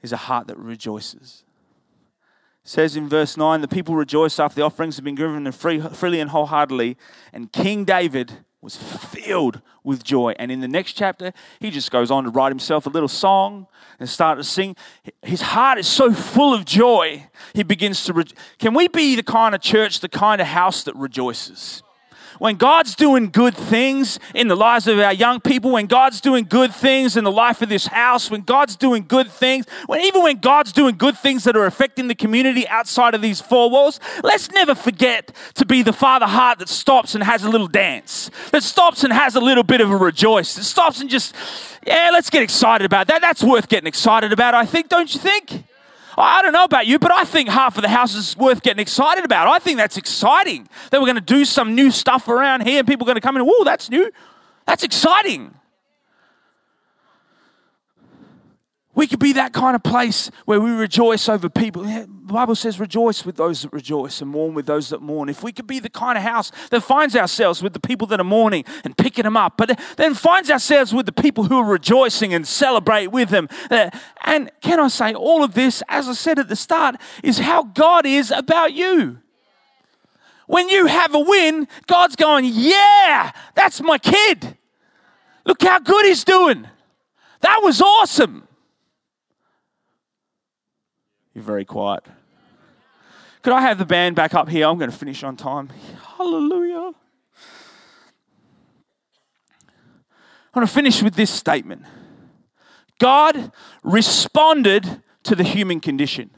is 0.02 0.12
a 0.12 0.18
heart 0.18 0.48
that 0.48 0.58
rejoices. 0.58 1.44
It 2.64 2.70
says 2.70 2.96
in 2.96 3.10
verse 3.10 3.38
9, 3.38 3.62
the 3.62 3.68
people 3.68 3.96
rejoice 3.96 4.40
after 4.40 4.56
the 4.56 4.62
offerings 4.62 4.96
have 4.98 5.06
been 5.06 5.16
given 5.16 5.52
free, 5.52 5.80
freely 5.80 6.20
and 6.20 6.30
wholeheartedly. 6.30 6.98
And 7.34 7.52
King 7.52 7.86
David 7.86 8.32
was 8.62 8.76
filled 8.76 9.62
with 9.84 10.04
joy. 10.04 10.36
And 10.38 10.52
in 10.52 10.60
the 10.60 10.68
next 10.68 10.94
chapter, 10.94 11.34
he 11.60 11.72
just 11.72 11.90
goes 11.90 12.12
on 12.12 12.26
to 12.26 12.30
write 12.30 12.50
himself 12.50 12.86
a 12.86 12.90
little 12.90 13.08
song 13.08 13.66
and 14.00 14.08
start 14.08 14.38
to 14.38 14.44
sing. 14.44 14.76
His 15.24 15.42
heart 15.42 15.80
is 15.80 15.88
so 15.88 16.14
full 16.14 16.54
of 16.54 16.66
joy, 16.66 17.28
he 17.54 17.64
begins 17.64 18.04
to. 18.06 18.14
Re- 18.14 18.26
Can 18.60 18.76
we 18.76 18.88
be 18.88 19.16
the 19.16 19.24
kind 19.24 19.56
of 19.56 19.62
church, 19.62 20.00
the 20.00 20.10
kind 20.10 20.40
of 20.40 20.48
house 20.48 20.84
that 20.84 20.96
rejoices? 20.96 21.82
When 22.42 22.56
God's 22.56 22.96
doing 22.96 23.30
good 23.30 23.56
things 23.56 24.18
in 24.34 24.48
the 24.48 24.56
lives 24.56 24.88
of 24.88 24.98
our 24.98 25.14
young 25.14 25.40
people, 25.40 25.70
when 25.70 25.86
God's 25.86 26.20
doing 26.20 26.46
good 26.46 26.74
things 26.74 27.16
in 27.16 27.24
the 27.24 27.32
life 27.32 27.62
of 27.62 27.70
this 27.70 27.86
house, 27.86 28.32
when 28.32 28.42
God's 28.42 28.76
doing 28.76 29.06
good 29.08 29.30
things, 29.30 29.68
when 29.86 30.02
even 30.02 30.24
when 30.24 30.40
God's 30.40 30.72
doing 30.72 30.98
good 30.98 31.16
things 31.16 31.44
that 31.44 31.56
are 31.56 31.68
affecting 31.68 32.08
the 32.08 32.16
community 32.16 32.68
outside 32.68 33.14
of 33.14 33.22
these 33.22 33.40
four 33.40 33.70
walls, 33.70 34.00
let's 34.24 34.50
never 34.50 34.74
forget 34.74 35.32
to 35.54 35.68
be 35.68 35.84
the 35.84 35.94
father 35.94 36.26
heart 36.26 36.58
that 36.58 36.68
stops 36.68 37.14
and 37.14 37.24
has 37.24 37.44
a 37.44 37.50
little 37.50 37.68
dance, 37.68 38.32
that 38.50 38.64
stops 38.64 39.04
and 39.04 39.14
has 39.14 39.36
a 39.36 39.40
little 39.40 39.62
bit 39.62 39.80
of 39.80 39.92
a 39.92 39.96
rejoice, 39.96 40.56
that 40.56 40.64
stops 40.64 41.00
and 41.00 41.12
just, 41.12 41.36
yeah, 41.86 42.10
let's 42.12 42.32
get 42.32 42.42
excited 42.42 42.86
about 42.86 43.06
that. 43.06 43.22
That's 43.22 43.44
worth 43.44 43.70
getting 43.70 43.86
excited 43.86 44.34
about, 44.34 44.56
I 44.56 44.66
think, 44.66 44.90
don't 44.90 45.14
you 45.14 45.20
think? 45.20 45.64
Oh, 46.18 46.22
I 46.22 46.42
don't 46.42 46.54
know 46.54 46.66
about 46.66 46.88
you, 46.88 47.00
but 47.00 47.12
I 47.12 47.24
think 47.24 47.50
half 47.50 47.78
of 47.78 47.84
the 47.84 47.90
house 47.90 48.16
is 48.16 48.36
worth 48.36 48.62
getting 48.62 48.82
excited 48.82 49.24
about. 49.24 49.48
I 49.48 49.60
think 49.60 49.78
that's 49.78 49.98
exciting 49.98 50.68
that 50.90 51.00
we're 51.00 51.08
going 51.08 51.16
to 51.16 51.22
do 51.22 51.46
some 51.46 51.74
new 51.76 51.92
stuff 51.92 52.28
around 52.28 52.62
here 52.62 52.80
and 52.80 52.88
people 52.88 53.06
are 53.06 53.10
going 53.10 53.16
to 53.16 53.22
come 53.22 53.38
in, 53.38 53.44
whoa, 53.44 53.64
that's 53.64 53.90
new. 53.90 54.12
That's 54.66 54.84
exciting. 54.84 55.56
We 58.94 59.08
could 59.08 59.20
be 59.20 59.34
that 59.34 59.54
kind 59.54 59.74
of 59.74 59.84
place 59.84 60.30
where 60.44 60.60
we 60.60 60.72
rejoice 60.72 61.30
over 61.30 61.50
people. 61.50 61.84
The 61.84 62.08
Bible 62.10 62.56
says, 62.56 62.78
rejoice 62.78 63.26
with 63.26 63.38
those 63.38 63.62
that 63.62 63.72
rejoice 63.72 64.22
and 64.22 64.30
mourn 64.30 64.54
with 64.54 64.66
those 64.66 64.90
that 64.90 65.02
mourn. 65.02 65.30
If 65.30 65.44
we 65.44 65.54
could 65.54 65.68
be 65.68 65.80
the 65.80 65.90
kind 65.90 66.18
of 66.18 66.26
house 66.26 66.52
that 66.72 66.82
finds 66.82 67.16
ourselves 67.16 67.64
with 67.64 67.72
the 67.72 67.80
people 67.80 68.06
that 68.08 68.20
are 68.20 68.26
mourning 68.26 68.66
and 68.84 68.98
picking 68.98 69.24
them 69.24 69.38
up, 69.38 69.56
but 69.56 69.80
then 69.96 70.14
finds 70.14 70.52
ourselves 70.52 70.94
with 70.94 71.06
the 71.06 71.14
people 71.14 71.46
who 71.46 71.58
are 71.60 71.66
rejoicing 71.66 72.34
and 72.34 72.46
celebrate 72.46 73.08
with 73.08 73.30
them. 73.30 73.48
Uh, 73.70 73.92
and 74.26 74.52
can 74.60 74.80
I 74.80 74.90
say, 74.90 75.14
all 75.14 75.42
of 75.42 75.54
this, 75.54 75.82
as 75.88 76.10
I 76.10 76.14
said 76.14 76.38
at 76.38 76.50
the 76.50 76.58
start, 76.58 76.98
is 77.24 77.40
how 77.40 77.64
God 77.64 78.06
is 78.06 78.30
about 78.30 78.74
you. 78.74 79.20
When 80.48 80.68
you 80.68 80.88
have 80.88 81.16
a 81.16 81.20
win, 81.20 81.70
God's 81.88 82.18
going, 82.18 82.44
yeah, 82.46 83.32
that's 83.56 83.80
my 83.80 83.98
kid. 83.98 84.58
Look 85.46 85.64
how 85.64 85.80
good 85.80 86.06
he's 86.06 86.26
doing. 86.26 86.68
That 87.40 87.62
was 87.64 87.82
awesome. 87.82 88.50
You're 91.34 91.44
very 91.44 91.66
quiet. 91.66 92.04
Could 93.42 93.54
I 93.54 93.62
have 93.62 93.78
the 93.78 93.86
band 93.86 94.16
back 94.16 94.34
up 94.34 94.50
here? 94.50 94.68
I'm 94.68 94.78
going 94.78 94.92
to 94.92 94.98
finish 94.98 95.24
on 95.24 95.36
time. 95.36 95.70
Hallelujah. 96.18 96.92
I 100.54 100.60
want 100.60 100.68
to 100.68 100.74
finish 100.74 101.02
with 101.02 101.16
this 101.16 101.32
statement 101.32 101.86
God 103.00 103.52
responded 103.84 105.02
to 105.24 105.36
the 105.36 105.44
human 105.44 105.80
condition, 105.80 106.30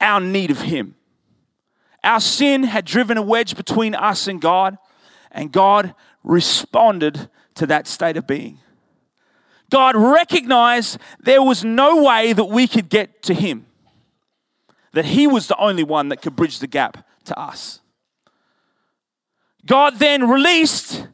our 0.00 0.20
need 0.20 0.50
of 0.50 0.60
Him. 0.60 0.94
Our 2.04 2.20
sin 2.20 2.64
had 2.64 2.84
driven 2.84 3.16
a 3.16 3.22
wedge 3.22 3.56
between 3.56 3.94
us 3.94 4.28
and 4.28 4.40
God, 4.40 4.76
and 5.32 5.50
God 5.50 5.94
responded 6.22 7.30
to 7.54 7.66
that 7.66 7.88
state 7.88 8.16
of 8.16 8.26
being. 8.26 8.60
God 9.70 9.96
recognized 9.96 10.98
there 11.20 11.42
was 11.42 11.64
no 11.64 12.02
way 12.02 12.32
that 12.32 12.44
we 12.44 12.66
could 12.66 12.88
get 12.88 13.22
to 13.24 13.34
Him, 13.34 13.66
that 14.92 15.06
He 15.06 15.26
was 15.26 15.48
the 15.48 15.56
only 15.56 15.82
one 15.82 16.08
that 16.08 16.22
could 16.22 16.36
bridge 16.36 16.58
the 16.58 16.66
gap 16.66 17.06
to 17.24 17.38
us. 17.38 17.80
God 19.66 19.98
then 19.98 20.28
released 20.28 21.08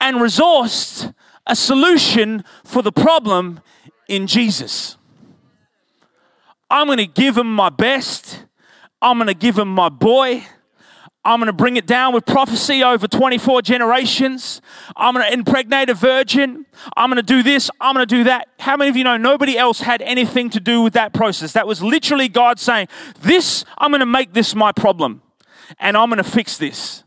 and 0.00 0.16
resourced 0.16 1.14
a 1.46 1.56
solution 1.56 2.44
for 2.64 2.82
the 2.82 2.92
problem 2.92 3.60
in 4.08 4.26
Jesus. 4.26 4.96
I'm 6.70 6.86
going 6.86 6.98
to 6.98 7.06
give 7.06 7.38
him 7.38 7.54
my 7.54 7.70
best. 7.70 8.44
I'm 9.00 9.18
going 9.18 9.28
to 9.28 9.34
give 9.34 9.58
him 9.58 9.68
my 9.68 9.88
boy. 9.88 10.44
I'm 11.24 11.38
going 11.38 11.46
to 11.46 11.54
bring 11.54 11.76
it 11.76 11.86
down 11.86 12.12
with 12.12 12.26
prophecy 12.26 12.82
over 12.82 13.08
24 13.08 13.62
generations. 13.62 14.60
I'm 14.94 15.14
going 15.14 15.26
to 15.26 15.32
impregnate 15.32 15.88
a 15.88 15.94
virgin. 15.94 16.66
I'm 16.96 17.08
going 17.08 17.16
to 17.16 17.22
do 17.22 17.42
this. 17.42 17.70
I'm 17.80 17.94
going 17.94 18.06
to 18.06 18.14
do 18.14 18.24
that. 18.24 18.48
How 18.58 18.76
many 18.76 18.90
of 18.90 18.96
you 18.96 19.04
know 19.04 19.16
nobody 19.16 19.56
else 19.56 19.80
had 19.80 20.02
anything 20.02 20.50
to 20.50 20.60
do 20.60 20.82
with 20.82 20.92
that 20.92 21.14
process? 21.14 21.52
That 21.52 21.66
was 21.66 21.82
literally 21.82 22.28
God 22.28 22.58
saying, 22.58 22.88
This, 23.20 23.64
I'm 23.78 23.90
going 23.90 24.00
to 24.00 24.06
make 24.06 24.34
this 24.34 24.54
my 24.54 24.70
problem 24.70 25.22
and 25.78 25.96
I'm 25.96 26.10
going 26.10 26.22
to 26.22 26.28
fix 26.28 26.58
this. 26.58 27.04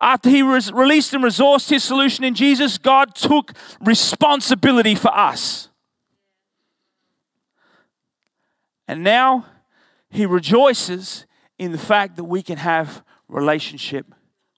After 0.00 0.30
he 0.30 0.42
res- 0.42 0.72
released 0.72 1.12
and 1.12 1.22
resourced 1.22 1.68
his 1.68 1.84
solution 1.84 2.24
in 2.24 2.34
Jesus, 2.34 2.78
God 2.78 3.14
took 3.14 3.52
responsibility 3.80 4.94
for 4.94 5.14
us. 5.16 5.68
And 8.88 9.04
now 9.04 9.46
he 10.08 10.26
rejoices 10.26 11.26
in 11.60 11.72
the 11.72 11.78
fact 11.78 12.16
that 12.16 12.24
we 12.24 12.42
can 12.42 12.56
have 12.56 13.04
relationship 13.28 14.06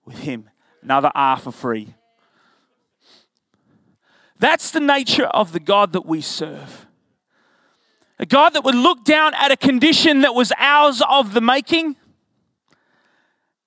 with 0.05 0.19
him. 0.19 0.49
Another 0.83 1.11
R 1.17 1.37
for 1.37 1.51
free. 1.51 1.95
That's 4.39 4.71
the 4.71 4.79
nature 4.79 5.27
of 5.27 5.53
the 5.53 5.59
god 5.59 5.93
that 5.95 6.07
we 6.07 6.21
serve. 6.21 6.87
A 8.21 8.27
god 8.27 8.51
that 8.51 8.63
would 8.63 8.77
look 8.77 9.05
down 9.05 9.35
at 9.35 9.51
a 9.51 9.57
condition 9.57 10.21
that 10.21 10.33
was 10.33 10.53
ours 10.57 11.03
of 11.09 11.35
the 11.35 11.41
making 11.41 11.97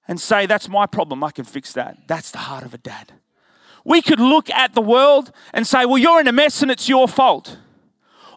and 0.08 0.20
say 0.20 0.46
that's 0.46 0.70
my 0.70 0.86
problem. 0.86 1.22
I 1.22 1.32
can 1.32 1.44
fix 1.44 1.74
that. 1.74 1.98
That's 2.08 2.32
the 2.32 2.38
heart 2.38 2.64
of 2.64 2.74
a 2.74 2.78
dad. 2.78 3.12
We 3.84 4.02
could 4.02 4.22
look 4.22 4.50
at 4.50 4.74
the 4.74 4.82
world 4.82 5.34
and 5.54 5.68
say 5.68 5.86
well 5.86 5.98
you're 5.98 6.22
in 6.22 6.28
a 6.30 6.32
mess 6.32 6.62
and 6.62 6.72
it's 6.72 6.88
your 6.88 7.10
fault 7.10 7.58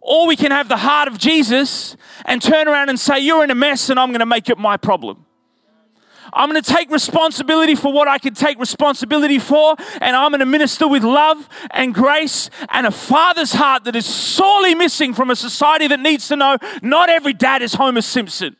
or 0.03 0.27
we 0.27 0.37
can 0.37 0.51
have 0.51 0.69
the 0.69 0.77
heart 0.77 1.09
of 1.09 1.19
Jesus 1.19 1.97
and 2.25 2.41
turn 2.41 2.69
around 2.69 2.89
and 2.89 2.99
say, 2.99 3.19
You're 3.19 3.45
in 3.45 3.51
a 3.51 3.55
mess 3.55 3.91
and 3.91 3.99
I'm 3.99 4.11
going 4.11 4.21
to 4.21 4.27
make 4.27 4.49
it 4.49 4.59
my 4.59 4.77
problem. 4.77 5.27
I'm 6.33 6.51
going 6.51 6.63
to 6.63 6.75
take 6.75 6.91
responsibility 6.91 7.75
for 7.75 7.93
what 7.93 8.09
I 8.09 8.19
can 8.19 8.35
take 8.35 8.59
responsibility 8.59 9.39
for, 9.39 9.77
and 10.01 10.15
I'm 10.15 10.31
going 10.31 10.41
to 10.41 10.47
minister 10.47 10.87
with 10.87 11.03
love 11.03 11.49
and 11.71 11.95
grace 11.95 12.51
and 12.69 12.87
a 12.87 12.91
father's 12.91 13.53
heart 13.53 13.85
that 13.85 13.97
is 13.97 14.07
sorely 14.07 14.75
missing 14.75 15.15
from 15.15 15.31
a 15.31 15.37
society 15.37 15.87
that 15.89 16.01
needs 16.01 16.29
to 16.29 16.37
know 16.37 16.59
not 16.83 17.09
every 17.09 17.33
dad 17.33 17.63
is 17.63 17.75
Homer 17.75 18.03
Simpson. 18.03 18.57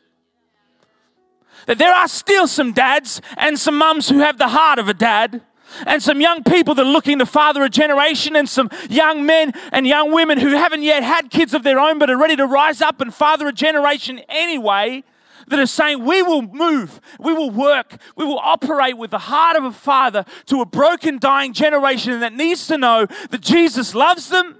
That 1.67 1.77
there 1.77 1.93
are 1.93 2.07
still 2.07 2.47
some 2.47 2.71
dads 2.71 3.21
and 3.37 3.59
some 3.59 3.77
mums 3.77 4.09
who 4.09 4.19
have 4.19 4.39
the 4.39 4.47
heart 4.47 4.79
of 4.79 4.89
a 4.89 4.93
dad 4.93 5.41
and 5.85 6.01
some 6.01 6.21
young 6.21 6.43
people 6.43 6.75
that 6.75 6.85
are 6.85 6.91
looking 6.91 7.19
to 7.19 7.25
father 7.25 7.63
a 7.63 7.69
generation, 7.69 8.35
and 8.35 8.47
some 8.47 8.69
young 8.89 9.25
men 9.25 9.53
and 9.71 9.87
young 9.87 10.11
women 10.11 10.39
who 10.39 10.49
haven't 10.49 10.83
yet 10.83 11.03
had 11.03 11.29
kids 11.29 11.53
of 11.53 11.63
their 11.63 11.79
own 11.79 11.99
but 11.99 12.09
are 12.09 12.17
ready 12.17 12.35
to 12.35 12.45
rise 12.45 12.81
up 12.81 13.01
and 13.01 13.13
father 13.13 13.47
a 13.47 13.53
generation 13.53 14.19
anyway, 14.29 15.03
that 15.49 15.59
are 15.59 15.65
saying, 15.65 16.03
We 16.03 16.21
will 16.23 16.41
move, 16.41 17.01
we 17.19 17.33
will 17.33 17.51
work, 17.51 17.97
we 18.15 18.25
will 18.25 18.39
operate 18.39 18.97
with 18.97 19.11
the 19.11 19.19
heart 19.19 19.57
of 19.57 19.63
a 19.63 19.71
father 19.71 20.25
to 20.45 20.61
a 20.61 20.65
broken, 20.65 21.19
dying 21.19 21.53
generation 21.53 22.19
that 22.21 22.33
needs 22.33 22.67
to 22.67 22.77
know 22.77 23.07
that 23.29 23.41
Jesus 23.41 23.93
loves 23.93 24.29
them. 24.29 24.55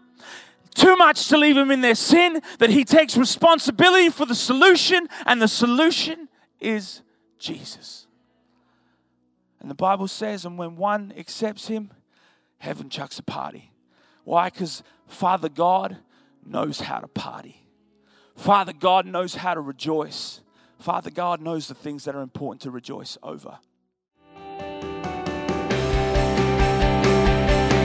Too 0.75 0.95
much 0.95 1.27
to 1.29 1.37
leave 1.37 1.55
them 1.55 1.71
in 1.71 1.81
their 1.81 1.95
sin, 1.95 2.41
that 2.59 2.69
he 2.69 2.85
takes 2.85 3.17
responsibility 3.17 4.09
for 4.09 4.25
the 4.25 4.35
solution, 4.35 5.07
and 5.25 5.41
the 5.41 5.47
solution 5.47 6.29
is 6.59 7.01
Jesus. 7.39 8.07
And 9.59 9.69
the 9.69 9.75
Bible 9.75 10.07
says, 10.07 10.45
and 10.45 10.57
when 10.57 10.75
one 10.75 11.13
accepts 11.17 11.67
him, 11.67 11.91
heaven 12.59 12.89
chucks 12.89 13.19
a 13.19 13.23
party. 13.23 13.71
Why? 14.23 14.49
Because 14.49 14.83
Father 15.07 15.49
God 15.49 15.97
knows 16.45 16.81
how 16.81 16.99
to 16.99 17.07
party. 17.07 17.65
Father 18.35 18.73
God 18.73 19.05
knows 19.05 19.35
how 19.35 19.53
to 19.53 19.61
rejoice. 19.61 20.41
Father 20.77 21.11
God 21.11 21.41
knows 21.41 21.67
the 21.67 21.75
things 21.75 22.05
that 22.05 22.15
are 22.15 22.21
important 22.21 22.61
to 22.61 22.71
rejoice 22.71 23.17
over. 23.21 23.59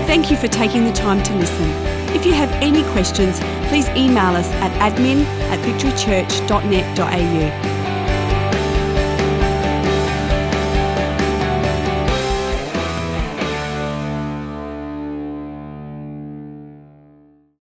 Thank 0.06 0.30
you 0.30 0.36
for 0.36 0.46
taking 0.46 0.84
the 0.84 0.92
time 0.92 1.20
to 1.24 1.34
listen. 1.34 1.68
If 2.14 2.24
you 2.24 2.34
have 2.34 2.52
any 2.62 2.84
questions, 2.92 3.40
please 3.68 3.88
email 3.90 4.36
us 4.36 4.46
at 4.46 4.70
admin 4.78 5.24
at 5.50 5.58
victorychurch.net.au 5.66 7.83